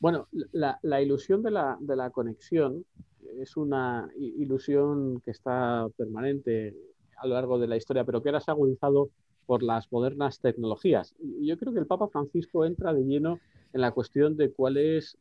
[0.00, 2.84] Bueno, la, ilusión de la, de la conexión
[3.38, 6.74] es una ilusión que está permanente
[7.18, 9.10] a lo largo de la historia, pero que ahora se ha agudizado
[9.46, 11.14] por las modernas tecnologías.
[11.40, 13.38] Yo creo que el Papa Francisco entra de lleno
[13.72, 15.18] en la cuestión de cuál es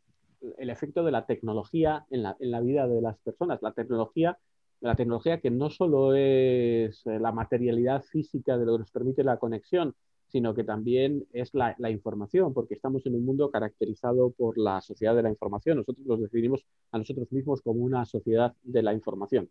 [0.57, 3.61] el efecto de la tecnología en la, en la vida de las personas.
[3.61, 4.37] La tecnología,
[4.79, 9.23] la tecnología que no solo es eh, la materialidad física de lo que nos permite
[9.23, 9.95] la conexión,
[10.31, 15.13] sino que también es la, información, porque estamos en un mundo caracterizado por la sociedad
[15.13, 15.77] de la información.
[15.77, 19.49] Nosotros nos definimos a nosotros mismos como una sociedad de la información.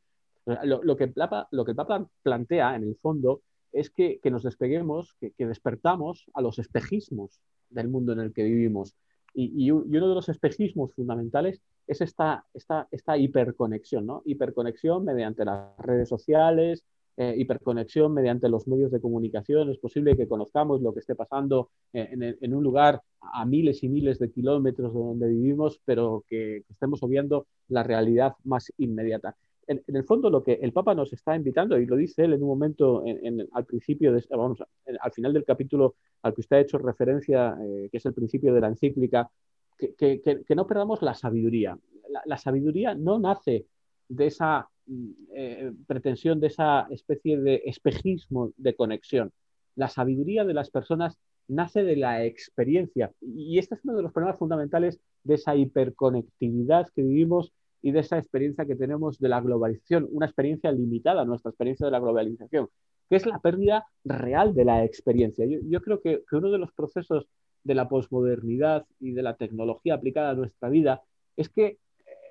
[0.64, 1.12] Lo, que,
[1.50, 6.42] lo que el Papa plantea, en el fondo, es que, nos despeguemos, que, despertamos a
[6.42, 8.94] los espejismos del mundo en el que vivimos.
[9.32, 14.22] Y, uno de los espejismos fundamentales es esta, esta, esta hiperconexión, ¿no?
[14.24, 16.84] Hiperconexión mediante las redes sociales,
[17.16, 19.70] eh, hiperconexión mediante los medios de comunicación.
[19.70, 23.88] Es posible que conozcamos lo que esté pasando eh, en, un lugar a miles y
[23.88, 29.36] miles de kilómetros de donde vivimos, pero que, que estemos obviando la realidad más inmediata
[29.70, 32.42] en, el fondo lo que el Papa nos está invitando, y lo dice él en
[32.42, 33.04] un momento
[33.52, 34.62] al principio, de, vamos,
[35.00, 38.52] al final del capítulo al que usted ha hecho referencia, eh, que es el principio
[38.52, 39.30] de la encíclica,
[39.78, 41.78] que, no perdamos la sabiduría.
[42.26, 43.66] La, sabiduría no nace
[44.08, 49.30] de esa mm, eh, pretensión, de esa especie de espejismo de conexión.
[49.76, 53.12] La sabiduría de las personas nace de la experiencia.
[53.20, 57.52] Y este es uno de los problemas fundamentales de esa hiperconectividad que vivimos
[57.82, 61.92] y de esa experiencia que tenemos de la globalización, una experiencia limitada, nuestra experiencia de
[61.92, 62.68] la globalización,
[63.08, 65.46] que es la pérdida real de la experiencia.
[65.46, 67.26] Yo, creo que, uno de los procesos
[67.64, 71.02] de la posmodernidad y de la tecnología aplicada a nuestra vida
[71.36, 71.78] es que eh,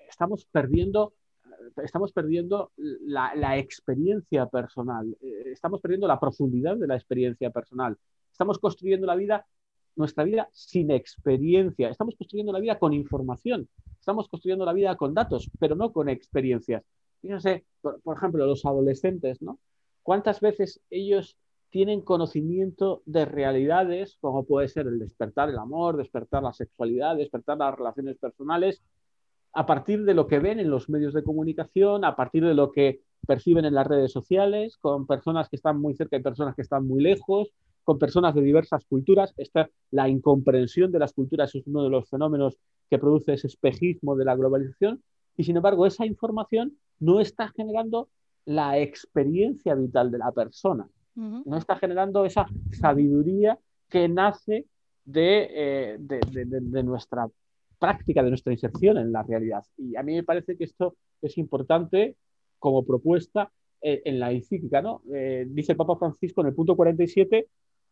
[0.09, 1.13] estamos perdiendo,
[1.45, 7.97] eh, estamos perdiendo la, experiencia personal, eh, estamos perdiendo la profundidad de la experiencia personal,
[8.31, 9.45] estamos construyendo la vida
[9.99, 11.89] nuestra vida sin experiencia.
[11.89, 13.67] Estamos construyendo la vida con información,
[13.99, 16.83] estamos construyendo la vida con datos, pero no con experiencias.
[17.21, 19.59] Fíjense, por, ejemplo, los adolescentes, ¿no?
[20.01, 21.37] ¿Cuántas veces ellos
[21.69, 27.57] tienen conocimiento de realidades como puede ser el despertar el amor, despertar la sexualidad, despertar
[27.57, 28.81] las relaciones personales,
[29.53, 32.71] a partir de lo que ven en los medios de comunicación, a partir de lo
[32.71, 36.61] que perciben en las redes sociales, con personas que están muy cerca y personas que
[36.61, 37.51] están muy lejos,
[37.89, 39.33] con personas de diversas culturas.
[39.35, 42.55] Esta, la incomprensión de las culturas es uno de los fenómenos
[42.87, 45.01] que produce ese espejismo de la globalización
[45.35, 48.07] y sin embargo esa información no está generando
[48.45, 52.45] la experiencia vital de la persona, no está generando esa
[52.79, 53.57] sabiduría
[53.89, 54.67] que nace
[55.03, 57.27] de, de, nuestra
[57.79, 59.63] práctica, de nuestra inserción en la realidad.
[59.79, 62.17] Y a mí me parece que esto es importante
[62.59, 64.79] como propuesta en la encíclica.
[64.79, 65.01] ¿no?
[65.47, 67.47] dice el Papa Francisco en el punto 47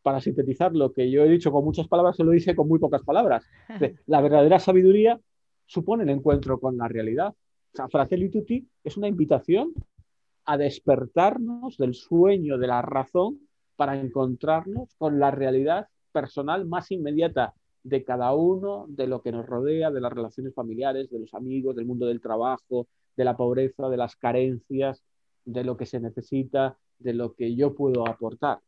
[0.07, 2.79] para sintetizar lo que yo he dicho con muchas palabras, se lo dice con muy
[2.79, 3.45] pocas palabras.
[4.05, 5.19] La verdadera sabiduría
[5.65, 7.35] supone el encuentro con la realidad.
[7.73, 9.73] O sea, Fratelli Tutti es una invitación
[10.45, 13.41] a despertarnos del sueño de la razón
[13.75, 17.53] para encontrarnos con la realidad personal más inmediata
[17.83, 21.75] de cada uno, de lo que nos rodea, de las relaciones familiares, de los amigos,
[21.75, 22.87] del mundo del trabajo,
[23.17, 25.03] de la pobreza, de las carencias,
[25.43, 28.61] de lo que se necesita, de lo que yo puedo aportar.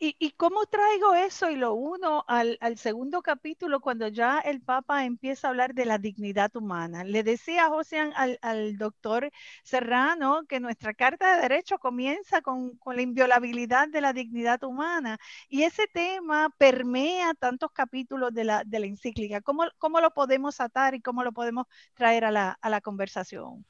[0.00, 5.48] ¿Y, cómo traigo eso y lo uno al, segundo capítulo cuando ya el Papa empieza
[5.48, 7.02] a hablar de la dignidad humana?
[7.02, 9.30] Le decía José al, doctor
[9.64, 15.18] Serrano que nuestra Carta de Derecho comienza con, la inviolabilidad de la dignidad humana
[15.48, 19.40] y ese tema permea tantos capítulos de la, de la encíclica.
[19.40, 23.64] ¿Cómo, ¿Cómo, lo podemos atar y cómo lo podemos traer a la, a la conversación?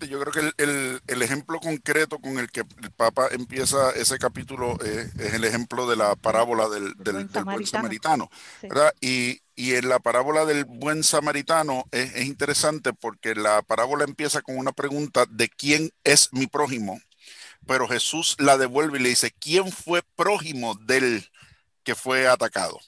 [0.00, 0.62] Yo creo que
[1.06, 5.96] el, ejemplo concreto con el que el Papa empieza ese capítulo es el ejemplo de
[5.96, 8.30] la parábola del, buen samaritano.
[9.00, 14.72] Y, en la parábola del buen samaritano es, interesante porque la parábola empieza con una
[14.72, 17.00] pregunta de quién es mi prójimo,
[17.66, 21.30] pero Jesús la devuelve y le dice, ¿quién fue prójimo del
[21.84, 22.80] que fue atacado?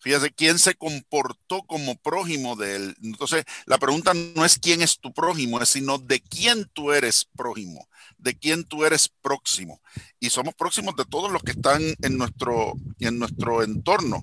[0.00, 2.96] Fíjate, ¿quién se comportó como prójimo de él?
[3.02, 7.28] Entonces, la pregunta no es quién es tu prójimo, es sino de quién tú eres
[7.36, 7.86] prójimo,
[8.16, 9.82] de quién tú eres próximo.
[10.18, 14.22] Y somos próximos de todos los que están en nuestro, en nuestro entorno.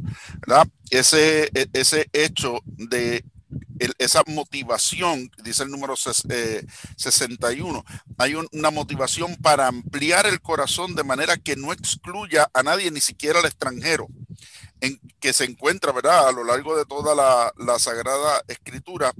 [0.89, 3.23] Ese, e, ese hecho de
[3.99, 11.03] esa motivación, dice el número 61, eh, hay una motivación para ampliar el corazón de
[11.03, 14.07] manera que no excluya a nadie, ni siquiera al extranjero
[15.19, 16.27] que se encuentra, ¿verdad?
[16.27, 19.13] A lo largo de toda la, Sagrada Escritura,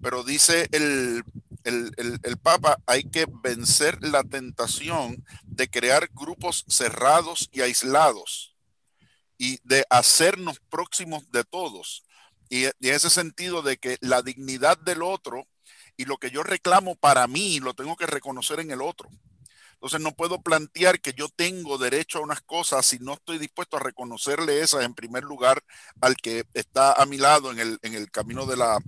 [0.00, 1.22] pero dice el,
[1.64, 8.56] el, Papa, hay que vencer la tentación de crear grupos cerrados y aislados
[9.36, 12.04] y de hacernos próximos de todos.
[12.48, 15.46] Y, y ese sentido de que la dignidad del otro
[15.96, 19.10] y lo que yo reclamo para mí lo tengo que reconocer en el otro.
[19.78, 23.76] Entonces no puedo plantear que yo tengo derecho a unas cosas si no estoy dispuesto
[23.76, 25.62] a reconocerle esas en primer lugar
[26.00, 28.78] al que está a mi lado en el, en el camino de la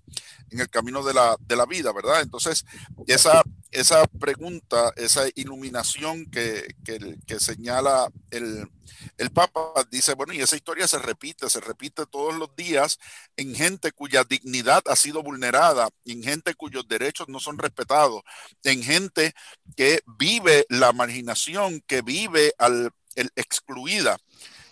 [0.50, 2.22] en el camino de la, de la vida, ¿verdad?
[2.22, 2.64] Entonces,
[3.06, 6.74] esa, esa pregunta, esa iluminación que,
[7.26, 8.68] que señala el,
[9.18, 12.98] el Papa dice, bueno, y esa historia se repite, se repite todos los días
[13.36, 18.22] en gente cuya dignidad ha sido vulnerada, en gente cuyos derechos no son respetados,
[18.64, 19.34] en gente
[19.76, 24.18] que vive la marginación, que vive al excluida.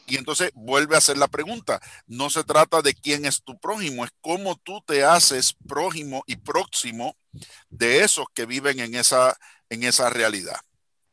[0.07, 1.83] Y entonces vuelve a hacer la pregunta.
[2.07, 6.37] No se trata de quién es tu prójimo, es cómo tú te haces prójimo y
[6.37, 7.18] próximo
[7.71, 9.37] de esos que viven en esa,
[9.71, 10.59] en esa realidad.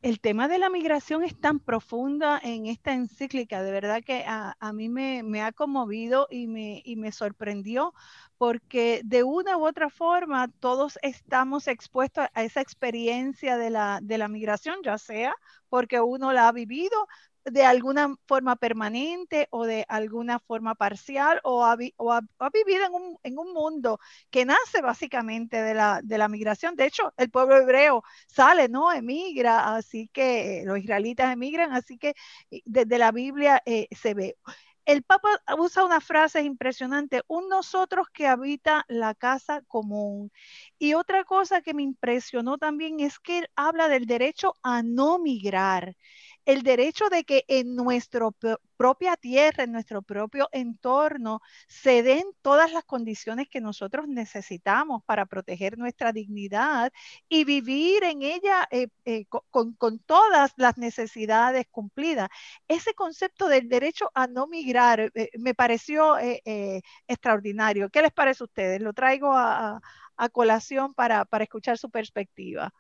[0.01, 4.55] El tema de la migración es tan profunda en esta encíclica, de verdad que a,
[4.71, 7.91] mí me, ha conmovido y me, y me sorprendió,
[8.37, 14.19] porque de una u otra forma todos estamos expuestos a esa experiencia de la, de
[14.19, 15.33] la migración, ya sea
[15.69, 17.07] porque uno la ha vivido,
[17.45, 23.99] de alguna forma permanente o de alguna forma parcial o ha, vivido en un, mundo
[24.31, 26.75] que nace básicamente de la, migración.
[26.75, 28.91] De hecho, el pueblo hebreo sale, ¿no?
[28.91, 32.15] Emigra, así que los israelitas emigran, así que
[32.65, 34.35] desde la Biblia eh, se ve.
[34.85, 40.31] El Papa usa una frase impresionante, un nosotros que habita la casa común.
[40.77, 45.17] Y otra cosa que me impresionó también es que él habla del derecho a no
[45.17, 45.95] migrar
[46.45, 48.29] el derecho de que en nuestra
[48.77, 55.25] propia tierra, en nuestro propio entorno, se den todas las condiciones que nosotros necesitamos para
[55.25, 56.91] proteger nuestra dignidad
[57.29, 62.29] y vivir en ella eh, eh, con, todas las necesidades cumplidas.
[62.67, 66.15] Ese concepto del derecho a no migrar eh, me pareció
[67.07, 67.89] extraordinario.
[67.89, 68.81] ¿Qué les parece a ustedes?
[68.81, 69.81] Lo traigo a,
[70.31, 72.73] colación para escuchar su perspectiva.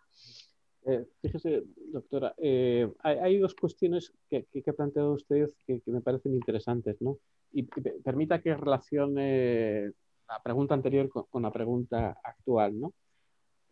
[0.87, 7.01] Eh, fíjese, doctora, eh, hay, dos cuestiones que, ha planteado usted que, me parecen interesantes,
[7.01, 7.17] ¿no?
[7.51, 9.91] Y, permita que relacione
[10.27, 12.93] la pregunta anterior con, la pregunta actual, ¿no?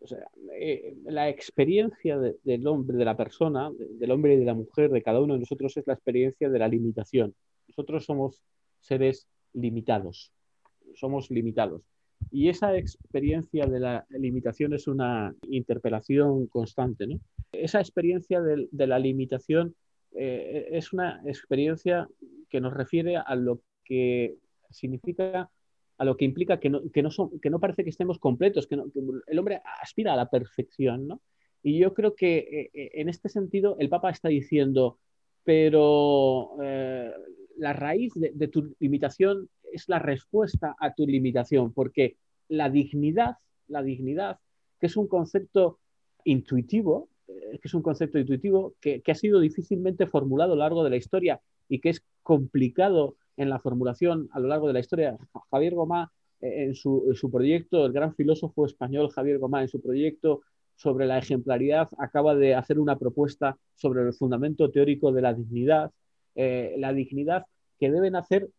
[0.00, 0.26] O sea,
[0.58, 5.02] eh, la experiencia del hombre, de la persona, del hombre y de la mujer, de
[5.02, 7.34] cada uno de nosotros es la experiencia de la limitación.
[7.68, 8.42] Nosotros somos
[8.80, 10.32] seres limitados,
[10.94, 11.82] somos limitados.
[12.30, 17.06] Y esa experiencia de la limitación es una interpelación constante.
[17.52, 19.74] Esa experiencia de, la limitación
[20.16, 22.08] eh, es una experiencia
[22.48, 24.36] que nos refiere a lo que
[24.70, 25.50] significa,
[25.98, 28.66] a lo que implica que no, que no, son, que no parece que estemos completos,
[28.66, 28.76] que,
[29.26, 31.20] el hombre aspira a la perfección, ¿no?
[31.62, 34.98] Y yo creo que eh, eh, en este sentido el Papa está diciendo,
[35.44, 36.56] pero
[37.56, 42.16] la raíz de, tu limitación es la respuesta a tu limitación, porque
[42.48, 43.36] la dignidad,
[43.68, 44.38] la dignidad,
[44.78, 45.78] que es un concepto
[46.24, 50.84] intuitivo, que es un concepto intuitivo que, que, ha sido difícilmente formulado a lo largo
[50.84, 54.80] de la historia y que es complicado en la formulación a lo largo de la
[54.80, 55.16] historia.
[55.50, 60.42] Javier Gomá, en su, su proyecto, el gran filósofo español Javier Gomá, en su proyecto
[60.76, 65.92] sobre la ejemplaridad, acaba de hacer una propuesta sobre el fundamento teórico de la dignidad,
[66.34, 67.46] eh, la dignidad
[67.78, 68.50] que deben hacer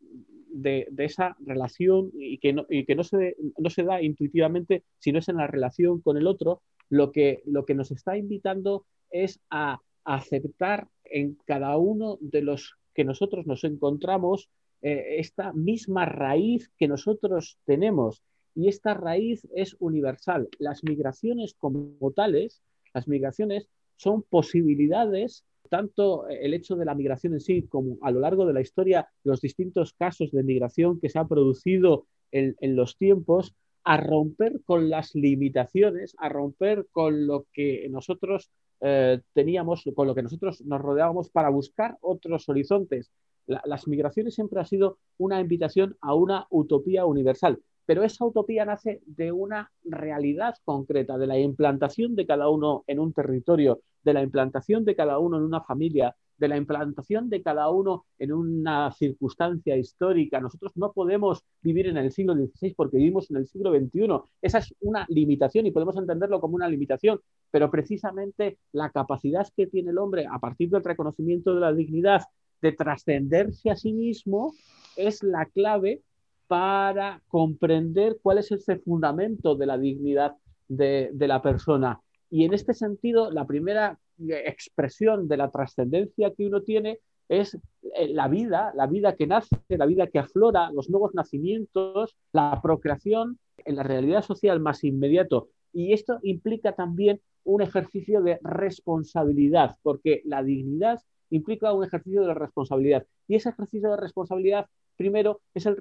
[0.56, 5.20] de, esa relación y que, no, y que no, se, no se da intuitivamente, sino
[5.20, 9.40] es en la relación con el otro, lo que, lo que nos está invitando es
[9.50, 14.52] a, aceptar en cada uno de los que nosotros nos encontramos
[14.84, 18.22] eh, esta misma raíz que nosotros tenemos
[18.54, 20.48] y esta raíz es universal.
[20.60, 22.62] Las migraciones como tales,
[22.94, 28.20] las migraciones son posibilidades, tanto el hecho de la migración en sí como a lo
[28.20, 32.98] largo de la historia, los distintos casos de migración que se han producido en, los
[32.98, 38.50] tiempos, a romper con las limitaciones, a romper con lo que nosotros
[38.82, 43.12] eh, teníamos, con lo que nosotros nos rodeábamos para buscar otros horizontes.
[43.46, 47.62] las migraciones siempre han sido una invitación a una utopía universal.
[47.86, 53.00] Pero esa utopía nace de una realidad concreta, de la implantación de cada uno en
[53.00, 57.42] un territorio, de la implantación de cada uno en una familia, de la implantación de
[57.42, 60.40] cada uno en una circunstancia histórica.
[60.40, 64.08] Nosotros no podemos vivir en el siglo XVI porque vivimos en el siglo XXI.
[64.42, 67.22] Esa es una limitación y podemos entenderlo como una limitación,
[67.52, 72.24] pero precisamente la capacidad que tiene el hombre a partir del reconocimiento de la dignidad
[72.62, 74.54] de trascenderse a sí mismo
[74.96, 76.02] es la clave
[76.48, 80.36] para comprender cuál es ese fundamento de la dignidad
[80.68, 82.00] de, la persona.
[82.30, 87.56] Y en este sentido, la primera expresión de la trascendencia que uno tiene es
[87.96, 92.60] eh, la vida, la vida que nace, la vida que aflora, los nuevos nacimientos, la
[92.62, 95.50] procreación en la realidad social más inmediato.
[95.74, 102.34] Y esto implica también un ejercicio de responsabilidad, porque la dignidad implica un ejercicio de
[102.34, 103.06] responsabilidad.
[103.28, 105.76] Y ese ejercicio de responsabilidad primero es el,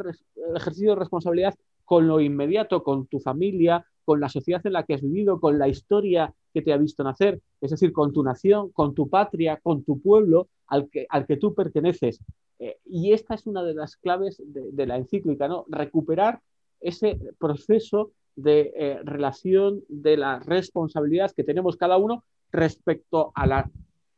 [0.56, 1.54] ejercicio de responsabilidad
[1.84, 5.58] con lo inmediato, con tu familia, con la sociedad en la que has vivido, con
[5.58, 9.58] la historia que te ha visto nacer, es decir, con tu nación, con tu patria,
[9.62, 12.20] con tu pueblo al que, al que tú perteneces.
[12.58, 15.64] Eh, y esta es una de las claves de, la encíclica, ¿no?
[15.68, 16.40] Recuperar
[16.80, 23.70] ese proceso de eh, relación de la responsabilidad que tenemos cada uno respecto a la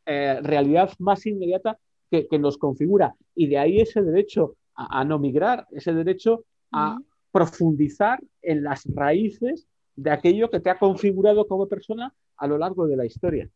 [0.04, 1.78] eh, realidad más inmediata
[2.10, 3.14] que, que, nos configura.
[3.34, 6.98] Y de ahí ese derecho a, no migrar, ese derecho a
[7.32, 12.86] profundizar en las raíces de aquello que te ha configurado como persona a lo largo
[12.86, 13.48] de la historia.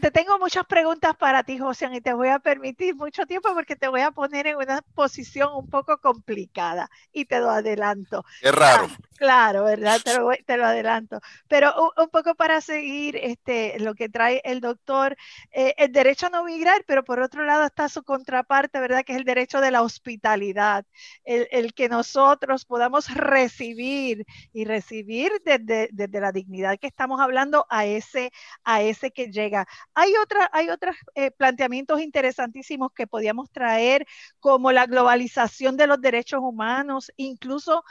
[0.00, 3.76] Te tengo muchas preguntas para ti, José, y te voy a permitir mucho tiempo porque
[3.76, 8.24] te voy a poner en una posición un poco complicada y te lo adelanto.
[8.40, 8.88] Es raro.
[8.90, 10.00] Ah, claro, ¿verdad?
[10.02, 11.20] Te lo, adelanto.
[11.48, 15.16] Pero un, poco para seguir este, lo que trae el doctor,
[15.50, 19.04] eh, el derecho a no migrar, pero por otro lado está su contraparte, ¿verdad?
[19.04, 20.86] Que es el derecho de la hospitalidad,
[21.24, 24.24] el, que nosotros podamos recibir
[24.54, 28.32] y recibir desde, desde la dignidad que estamos hablando a ese,
[28.64, 29.66] a ese que llega.
[29.94, 34.06] Hay, otra, hay otros eh, planteamientos interesantísimos que podíamos traer,
[34.38, 37.84] como la globalización de los derechos humanos, incluso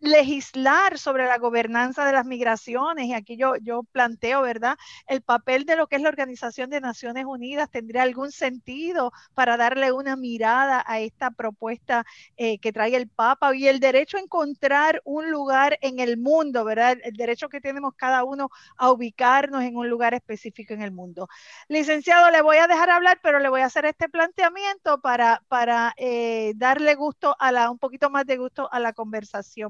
[0.00, 4.76] legislar sobre la gobernanza de las migraciones, y aquí yo, yo planteo, ¿verdad?
[5.06, 9.56] El papel de lo que es la Organización de Naciones Unidas tendría algún sentido para
[9.56, 12.04] darle una mirada a esta propuesta
[12.36, 16.64] eh, que trae el Papa y el derecho a encontrar un lugar en el mundo,
[16.64, 16.98] ¿verdad?
[17.02, 21.28] El derecho que tenemos cada uno a ubicarnos en un lugar específico en el mundo.
[21.68, 25.94] Licenciado, le voy a dejar hablar, pero le voy a hacer este planteamiento para, para
[25.96, 29.69] eh, darle gusto a la, un poquito más de gusto a la conversación.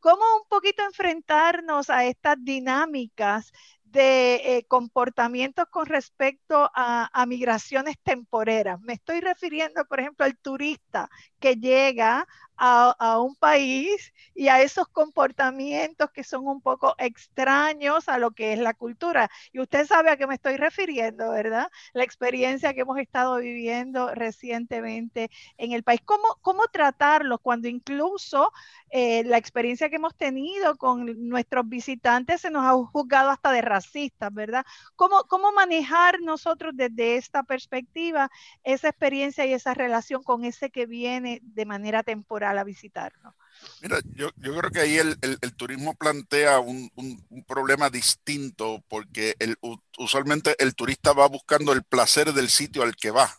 [0.00, 3.52] ¿Cómo un poquito enfrentarnos a estas dinámicas
[3.94, 8.80] de eh, comportamientos con respecto a, migraciones temporeras.
[8.80, 12.26] Me estoy refiriendo, por ejemplo, al turista que llega
[12.56, 18.52] a, un país y a esos comportamientos que son un poco extraños a lo que
[18.52, 19.30] es la cultura.
[19.52, 21.70] Y usted sabe a qué me estoy refiriendo, ¿verdad?
[21.92, 26.00] La experiencia que hemos estado viviendo recientemente en el país.
[26.04, 28.52] ¿Cómo, cómo tratarlos cuando incluso
[28.90, 33.62] eh, la experiencia que hemos tenido con nuestros visitantes se nos ha juzgado hasta de
[33.62, 34.64] racistas, ¿verdad?
[34.96, 38.30] ¿Cómo, cómo manejar nosotros desde esta perspectiva
[38.62, 42.43] esa experiencia y esa relación con ese que viene de manera temporal?
[42.44, 43.34] A visitarnos.
[43.80, 49.36] Mira, yo, yo creo que ahí el, el, turismo plantea un, un, problema distinto porque
[49.38, 49.56] el,
[49.98, 53.30] usualmente el turista va buscando el placer del sitio al que va.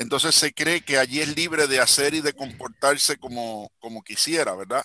[0.00, 4.54] Entonces se cree que allí es libre de hacer y de comportarse como, como quisiera,
[4.54, 4.82] ¿verdad?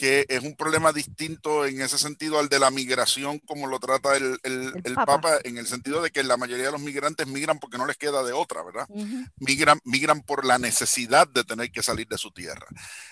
[0.00, 4.16] que es un problema distinto en ese sentido al de la migración, como lo trata
[4.16, 5.40] el, el, Papa.
[5.44, 8.22] en el sentido de que la mayoría de los migrantes migran porque no les queda
[8.22, 8.86] de otra, ¿verdad?
[9.36, 12.66] migran, migran por la necesidad de tener que salir de su tierra.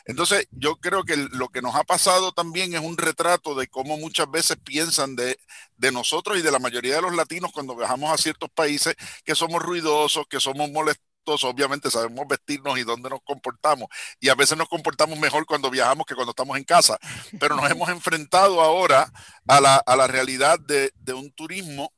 [0.07, 3.99] Entonces, yo creo que lo que nos ha pasado también es un retrato de cómo
[3.99, 5.39] muchas veces piensan de,
[5.77, 9.35] de nosotros y de la mayoría de los latinos cuando viajamos a ciertos países que
[9.35, 13.89] somos ruidosos, que somos molestos obviamente sabemos vestirnos y dónde nos comportamos.
[14.21, 16.99] Y a veces nos comportamos mejor cuando viajamos que cuando estamos en casa.
[17.39, 19.13] Pero nos hemos enfrentado ahora
[19.47, 21.93] a la, a la realidad de, de un turismo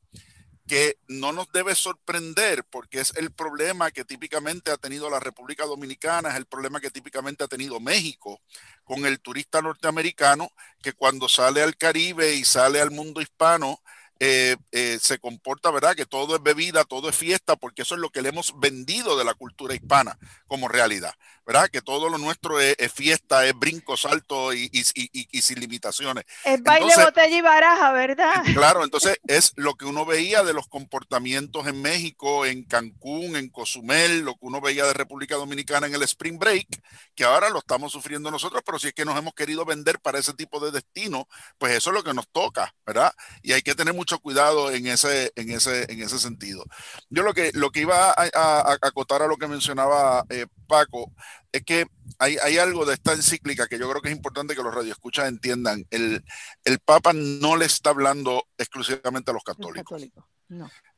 [0.71, 5.65] que no nos debe sorprender porque es el problema que típicamente ha tenido la República
[5.65, 8.41] Dominicana, es el problema que típicamente ha tenido México
[8.85, 10.49] con el turista norteamericano,
[10.81, 13.81] que cuando sale al Caribe y sale al mundo hispano,
[14.23, 15.95] eh, eh, se comporta, ¿verdad?
[15.95, 19.17] Que todo es bebida, todo es fiesta, porque eso es lo que le hemos vendido
[19.17, 21.15] de la cultura hispana como realidad,
[21.51, 21.69] ¿verdad?
[21.69, 26.23] Que todo lo nuestro es, fiesta, es brinco, salto y, sin limitaciones.
[26.45, 28.43] Es baile, botella y baraja, ¿verdad?
[28.53, 33.49] Claro, entonces es lo que uno veía de los comportamientos en México, en Cancún, en
[33.49, 36.67] Cozumel, lo que uno veía de República Dominicana en el Spring Break,
[37.15, 40.19] que ahora lo estamos sufriendo nosotros, pero si es que nos hemos querido vender para
[40.19, 41.27] ese tipo de destino,
[41.57, 43.13] pues eso es lo que nos toca, ¿verdad?
[43.41, 46.63] Y hay que tener mucho cuidado en ese, en ese, en ese sentido.
[47.09, 51.11] Yo lo que, lo que iba a, acotar a lo que mencionaba eh, Paco
[51.51, 51.87] es que
[52.19, 55.27] hay, hay, algo de esta encíclica que yo creo que es importante que los radioescuchas
[55.27, 55.85] entiendan.
[55.89, 56.23] El,
[56.63, 60.01] el Papa no le está hablando exclusivamente a los católicos.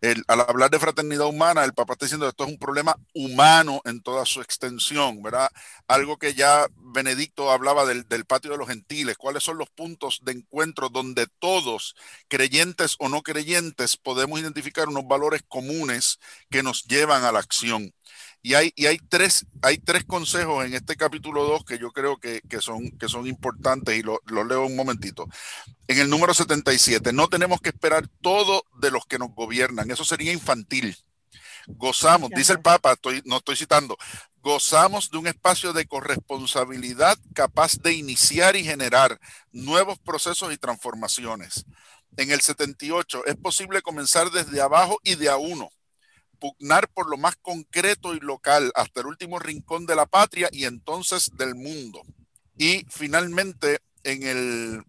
[0.02, 2.98] El, al hablar de fraternidad humana, el Papa está diciendo que esto es un problema
[3.14, 5.50] humano en toda su extensión, ¿verdad?
[5.88, 10.22] Algo que ya Benedicto hablaba del, del, patio de los gentiles, cuáles son los puntos
[10.24, 11.96] de encuentro donde todos,
[12.28, 16.20] creyentes o no creyentes, podemos identificar unos valores comunes
[16.50, 17.94] que nos llevan a la acción.
[18.46, 22.18] Y hay, y hay, tres, hay tres consejos en este capítulo 2 que yo creo
[22.18, 25.30] que, que, son, que son importantes y lo, lo, leo un momentito.
[25.88, 30.04] En el número 77, no tenemos que esperar todo de los que nos gobiernan, eso
[30.04, 30.98] sería infantil.
[31.68, 33.98] Gozamos, dice el Papa, estoy, no estoy citando,
[34.42, 39.22] gozamos de un espacio de corresponsabilidad capaz de iniciar y generar
[39.54, 41.66] nuevos procesos y transformaciones.
[42.18, 45.70] En el 78, es posible comenzar desde abajo y de a uno
[46.44, 50.66] pugnar por lo más concreto y local hasta el último rincón de la patria y
[50.66, 52.02] entonces del mundo.
[52.58, 54.84] Y finalmente, en el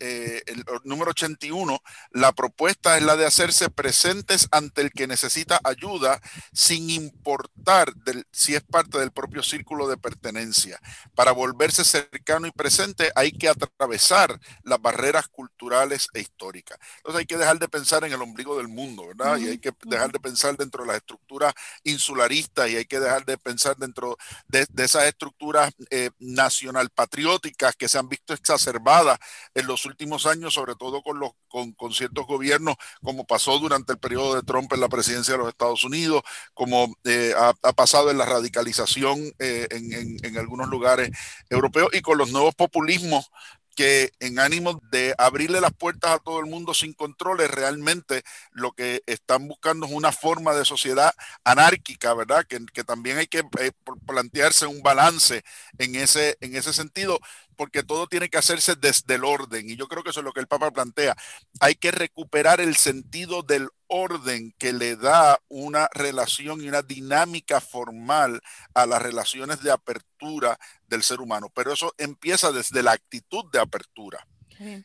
[0.00, 1.80] eh, el, número 81,
[2.12, 6.20] la propuesta es la de hacerse presentes ante el que necesita ayuda
[6.52, 10.80] sin importar del, si es parte del propio círculo de pertenencia.
[11.14, 16.78] Para volverse cercano y presente hay que atravesar las barreras culturales e históricas.
[16.98, 19.38] Entonces hay que dejar de pensar en el ombligo del mundo, ¿verdad?
[19.38, 23.24] Y hay que dejar de pensar dentro de las estructuras insularistas y hay que dejar
[23.24, 24.16] de pensar dentro
[24.48, 29.18] de, esas estructuras eh, nacional patrióticas que se han visto exacerbadas
[29.54, 33.98] en los últimos años, sobre todo con, los, con, ciertos gobiernos, como pasó durante el
[33.98, 36.22] periodo de Trump en la presidencia de los Estados Unidos,
[36.54, 41.10] como eh, ha, pasado en la radicalización eh, en, en, en algunos lugares
[41.50, 43.30] europeos y con los nuevos populismos
[43.78, 48.72] que en ánimo de abrirle las puertas a todo el mundo sin controles, realmente lo
[48.72, 51.12] que están buscando es una forma de sociedad
[51.44, 52.44] anárquica, ¿verdad?
[52.44, 53.70] Que, que también hay que eh,
[54.04, 55.44] plantearse un balance
[55.78, 57.20] en ese, en ese sentido,
[57.58, 59.68] porque todo tiene que hacerse desde el orden.
[59.68, 61.16] Y yo creo que eso es lo que el Papa plantea.
[61.60, 67.60] Hay que recuperar el sentido del orden que le da una relación y una dinámica
[67.60, 68.40] formal
[68.74, 71.50] a las relaciones de apertura del ser humano.
[71.52, 74.26] Pero eso empieza desde la actitud de apertura.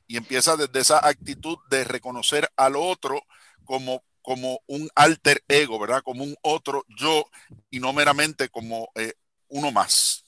[0.07, 3.21] Y empieza desde esa actitud de reconocer al otro
[3.63, 6.01] como como un alter ego, ¿verdad?
[6.01, 7.25] Como un otro yo
[7.69, 9.13] y no meramente como eh,
[9.49, 10.22] uno más.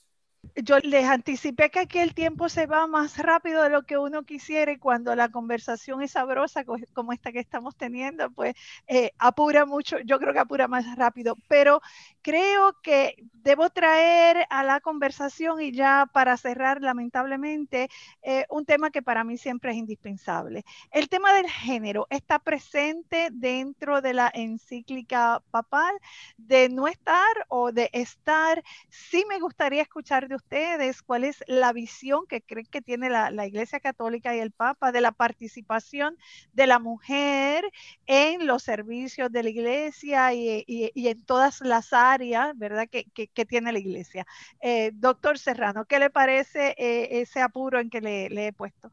[0.54, 4.24] Yo les anticipé que aquí el tiempo se va más rápido de lo que uno
[4.24, 8.54] quisiera y cuando la conversación es sabrosa como esta que estamos teniendo, pues
[8.86, 11.80] eh, apura mucho, yo creo que apura más rápido, pero
[12.26, 13.14] creo que
[13.46, 17.88] debo traer a la conversación y ya para cerrar, lamentablemente,
[18.22, 20.64] eh, un tema que para mí siempre es indispensable.
[20.90, 25.94] El tema del género está presente dentro de la encíclica papal,
[26.36, 28.64] de no estar o de estar.
[28.88, 33.46] Sí me gustaría escuchar de ustedes cuál es la visión que creen que tiene la,
[33.46, 36.18] Iglesia Católica y el Papa de la participación
[36.52, 37.70] de la mujer
[38.06, 42.15] en los servicios de la Iglesia y, en todas las áreas,
[42.54, 44.26] ¿verdad?, que, tiene la Iglesia.
[44.60, 48.90] Eh, doctor Serrano, ¿qué le parece eh, ese apuro en que le he puesto?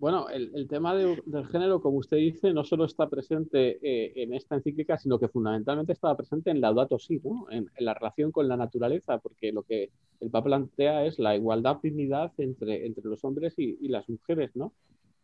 [0.00, 4.54] Bueno, el, tema del género, como usted dice, no solo está presente eh, en esta
[4.54, 7.50] encíclica, sino que fundamentalmente estaba presente en Laudato Si, ¿no?
[7.50, 9.90] en, la relación con la naturaleza, porque lo que
[10.20, 14.56] el Papa plantea es la igualdad, dignidad entre, entre los hombres y, las mujeres.
[14.56, 14.72] ¿no?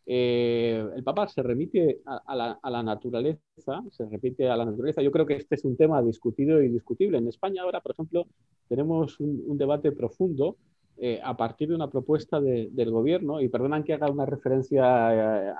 [0.06, 5.02] Eh, el Papa se remite a, la, naturaleza, se repite a la naturaleza.
[5.02, 7.18] Yo creo que este es un tema discutido y discutible.
[7.18, 8.26] En España ahora, por ejemplo,
[8.68, 10.56] tenemos un debate profundo
[10.98, 14.80] eh, a partir de una propuesta del gobierno, y perdonan que haga una referencia
[15.12, 15.52] eh,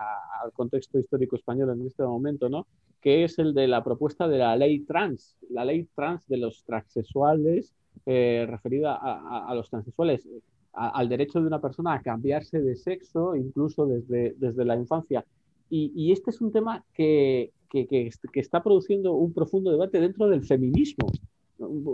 [0.42, 2.66] al contexto histórico español en este momento, ¿no?
[3.02, 6.64] que es el de la propuesta de la ley trans, la ley trans de los
[6.64, 7.74] transexuales,
[8.06, 10.26] eh, referida a, los transexuales,
[10.76, 15.24] al derecho de una persona a cambiarse de sexo, incluso desde, desde la infancia.
[15.68, 20.44] Y, este es un tema que, que, que, está produciendo un profundo debate dentro del
[20.44, 21.10] feminismo.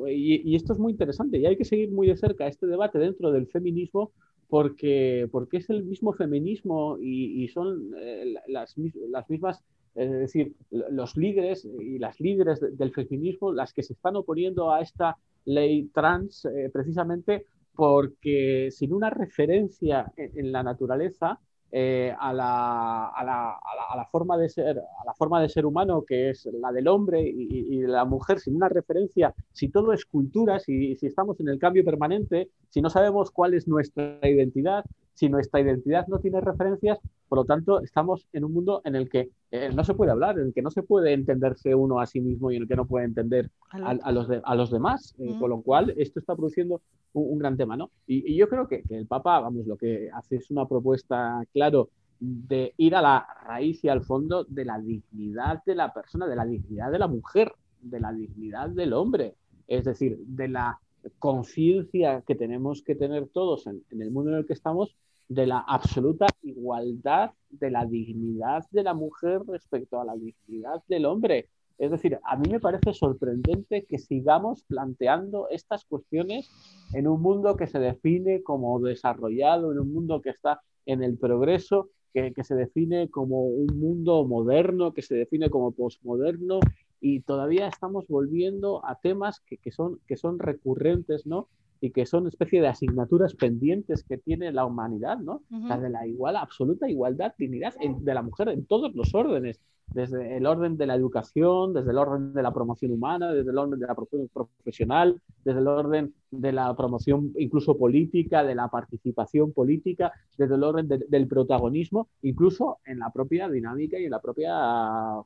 [0.08, 3.30] Y, esto es muy interesante y hay que seguir muy de cerca este debate dentro
[3.30, 4.10] del feminismo
[4.48, 8.74] porque, porque es el mismo feminismo y, son eh, las,
[9.08, 9.62] las, mismas,
[9.94, 14.82] es decir, los líderes y las líderes del feminismo las que se están oponiendo a
[14.82, 15.16] esta
[15.46, 21.40] ley trans eh, precisamente porque sin una referencia en la naturaleza
[21.74, 25.64] eh, a, la, a, la, a, la, forma de ser, a la forma de ser
[25.64, 29.94] humano que es la del hombre y, de la mujer sin una referencia, si todo
[29.94, 34.18] es cultura, si, si estamos en el cambio permanente, si no sabemos cuál es nuestra
[34.22, 34.84] identidad,
[35.14, 36.98] si nuestra identidad no tiene referencias,
[37.28, 40.38] por lo tanto, estamos en un mundo en el que eh, no se puede hablar,
[40.38, 42.76] en el que no se puede entenderse uno a sí mismo y en el que
[42.76, 45.14] no puede entender a, los, a los, demás.
[45.18, 46.82] Eh, con lo cual, esto está produciendo
[47.12, 47.90] un, gran tema, ¿no?
[48.06, 51.90] Y, yo creo que, el Papa, vamos, lo que hace es una propuesta, claro,
[52.20, 56.36] de ir a la raíz y al fondo de la dignidad de la persona, de
[56.36, 59.34] la dignidad de la mujer, de la dignidad del hombre,
[59.66, 60.78] es decir, de la
[61.18, 64.96] conciencia que tenemos que tener todos en, el mundo en el que estamos
[65.34, 71.06] de la absoluta igualdad de la dignidad de la mujer respecto a la dignidad del
[71.06, 71.48] hombre.
[71.78, 76.50] Es decir, a mí me parece sorprendente que sigamos planteando estas cuestiones
[76.92, 81.16] en un mundo que se define como desarrollado, en un mundo que está en el
[81.16, 86.60] progreso, que, que se define como un mundo moderno, que se define como posmoderno,
[87.00, 91.48] y todavía estamos volviendo a temas que, que, son, que son recurrentes, ¿no?
[91.84, 95.42] Y que son especie de asignaturas pendientes que tiene la humanidad, ¿no?
[95.50, 100.36] La de la igual, absoluta igualdad, dignidad de la mujer en todos los órdenes, desde
[100.36, 103.80] el orden de la educación, desde el orden de la promoción humana, desde el orden
[103.80, 109.52] de la promoción profesional, desde el orden de la promoción incluso política, de la participación
[109.52, 114.54] política, desde el orden del protagonismo, incluso en la propia dinámica y en la propia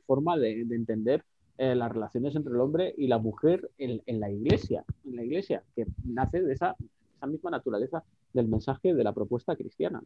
[0.06, 1.22] forma de, de entender
[1.58, 5.62] eh, las relaciones entre el hombre y la mujer en, la iglesia, en la iglesia,
[5.74, 6.76] que nace de esa,
[7.16, 10.02] esa misma naturaleza del mensaje de la propuesta cristiana.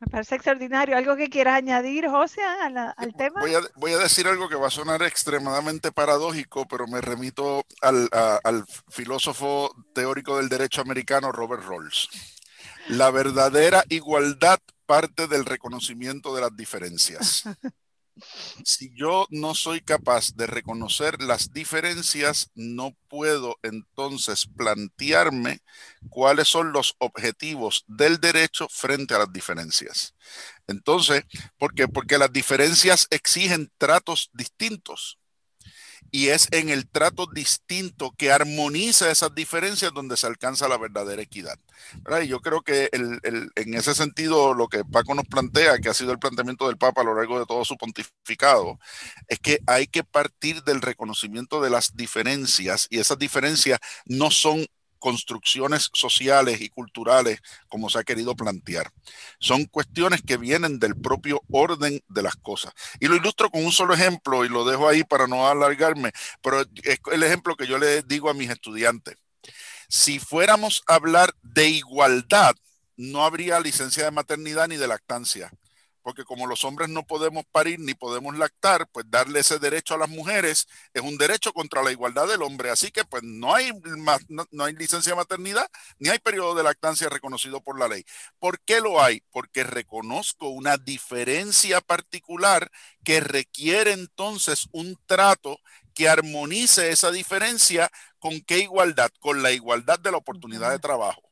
[0.00, 0.96] Me parece extraordinario.
[0.96, 3.40] ¿Algo que quieras añadir, José, al, tema?
[3.40, 7.64] Voy a, voy a, decir algo que va a sonar extremadamente paradójico, pero me remito
[7.82, 12.08] al, al filósofo teórico del derecho americano, Robert Rawls.
[12.90, 17.42] La verdadera igualdad parte del reconocimiento de las diferencias.
[18.64, 25.60] Si yo no soy capaz de reconocer las diferencias, no puedo entonces plantearme
[26.08, 30.14] cuáles son los objetivos del derecho frente a las diferencias.
[30.66, 31.24] Entonces,
[31.58, 31.88] ¿por qué?
[31.88, 35.18] Porque las diferencias exigen tratos distintos
[36.10, 41.22] y es en el trato distinto que armoniza esas diferencias donde se alcanza la verdadera
[41.22, 41.58] equidad.
[42.22, 46.12] Y yo creo que en ese sentido lo que Paco nos plantea, que ha sido
[46.12, 48.78] el planteamiento del Papa a lo largo de todo su pontificado,
[49.28, 54.66] es que hay que partir del reconocimiento de las diferencias y esas diferencias no son
[54.98, 58.90] construcciones sociales y culturales como se ha querido plantear.
[59.38, 62.72] Son cuestiones que vienen del propio orden de las cosas.
[63.00, 66.60] Y lo ilustro con un solo ejemplo y lo dejo ahí para no alargarme, pero
[66.60, 69.16] es el ejemplo que yo le digo a mis estudiantes.
[69.88, 72.54] Si fuéramos a hablar de igualdad,
[72.96, 75.50] no habría licencia de maternidad ni de lactancia
[76.08, 79.98] porque como los hombres no podemos parir ni podemos lactar, pues darle ese derecho a
[79.98, 82.70] las mujeres es un derecho contra la igualdad del hombre.
[82.70, 83.72] Así que pues no hay,
[84.30, 88.06] no, hay licencia de maternidad ni hay periodo de lactancia reconocido por la ley.
[88.38, 89.20] ¿Por qué lo hay?
[89.30, 92.70] Porque reconozco una diferencia particular
[93.04, 95.58] que requiere entonces un trato
[95.92, 101.27] que armonice esa diferencia con qué igualdad, con la igualdad de la oportunidad de trabajo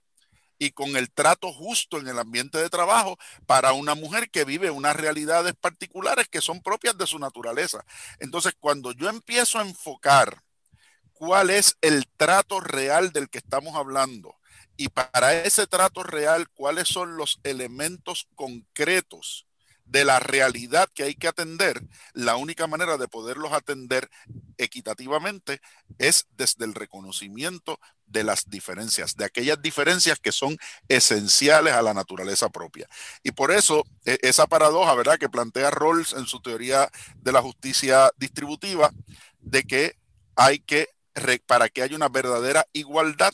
[0.59, 4.71] y con el trato justo en el ambiente de trabajo para una mujer que vive
[4.71, 7.85] unas realidades particulares que son propias de su naturaleza.
[8.21, 10.43] Entonces, cuando yo empiezo a enfocar
[11.13, 14.37] cuál es el trato real del que estamos hablando
[14.77, 19.46] y para ese trato real, cuáles son los elementos concretos
[19.87, 21.81] de la realidad que hay que atender,
[22.13, 24.11] la única manera de poderlos atender
[24.59, 25.61] equitativamente
[25.99, 30.57] es desde el reconocimiento de las diferencias, de aquellas diferencias que son
[30.89, 32.89] esenciales a la naturaleza propia.
[33.23, 37.43] Y por eso e, esa paradoja, ¿verdad?, que plantea Rawls en su teoría de la
[37.43, 38.91] justicia distributiva,
[39.41, 39.97] de que
[40.35, 40.89] hay que,
[41.47, 43.33] para que haya una verdadera igualdad,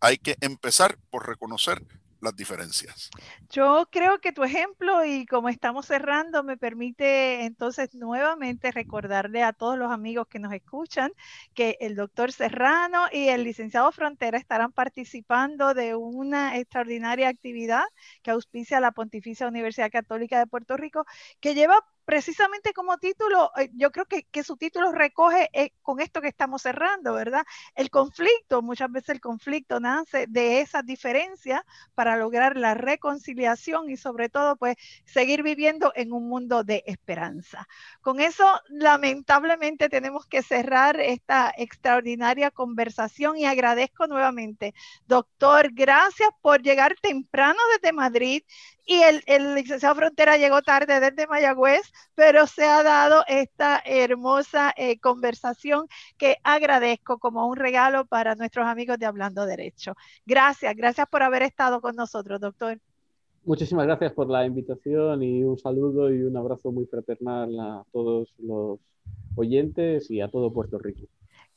[0.00, 1.82] hay que empezar por reconocer
[2.20, 3.10] las diferencias.
[3.50, 9.52] Yo creo que tu ejemplo y como estamos cerrando me permite entonces nuevamente recordarle a
[9.52, 11.12] todos los amigos que nos escuchan
[11.54, 17.84] que el doctor Serrano y el licenciado Frontera estarán participando de una extraordinaria actividad
[18.22, 21.04] que auspicia la Pontificia Universidad Católica de Puerto Rico
[21.40, 26.20] que lleva precisamente como título, eh, yo creo que, su título recoge eh, con esto
[26.20, 27.44] que estamos cerrando, ¿verdad?
[27.76, 31.62] El conflicto, muchas veces el conflicto nace de esas diferencias
[31.94, 37.68] para lograr la reconciliación y sobre todo, pues, seguir viviendo en un mundo de esperanza.
[38.00, 44.74] Con eso, lamentablemente, tenemos que cerrar esta extraordinaria conversación y agradezco nuevamente,
[45.06, 48.42] doctor, gracias por llegar temprano desde Madrid
[48.90, 54.74] y el, el, licenciado Frontera llegó tarde desde Mayagüez, pero se ha dado esta hermosa
[54.76, 55.86] eh, conversación
[56.18, 59.94] que agradezco como un regalo para nuestros amigos de Hablando Derecho.
[60.26, 62.80] Gracias, gracias por haber estado con nosotros, doctor.
[63.44, 68.34] Muchísimas gracias por la invitación y un saludo y un abrazo muy fraternal a todos
[68.38, 68.80] los
[69.36, 71.06] oyentes y a todo Puerto Rico.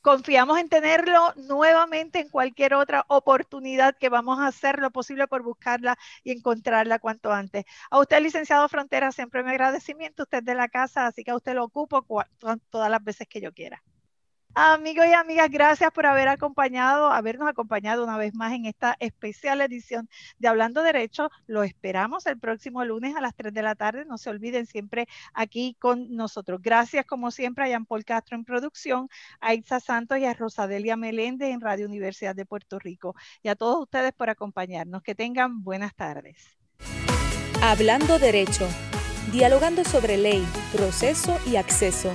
[0.04, 5.42] Confiamos en tenerlo nuevamente en cualquier otra oportunidad que vamos a hacer lo posible por
[5.42, 7.64] buscarla y encontrarla cuanto antes.
[7.90, 10.24] A usted, licenciado Frontera, siempre me agradecimiento.
[10.24, 12.04] Usted de la casa, así que a usted lo ocupo
[12.68, 13.82] todas las veces que yo quiera.
[14.56, 19.60] Amigos y amigas, gracias por haber acompañado, habernos acompañado una vez más en esta especial
[19.60, 21.28] edición de Hablando Derecho.
[21.48, 24.04] Lo esperamos el próximo lunes a las 3 de la tarde.
[24.04, 26.62] No se olviden siempre aquí con nosotros.
[26.62, 29.08] Gracias, como siempre, a Jean Paul Castro en producción,
[29.40, 33.16] a Itza Santos y a Rosadelia Meléndez en Radio Universidad de Puerto Rico.
[33.42, 35.02] Y a todos ustedes por acompañarnos.
[35.02, 36.56] Que tengan buenas tardes.
[37.60, 38.68] Hablando Derecho,
[39.32, 42.14] dialogando sobre ley, proceso y acceso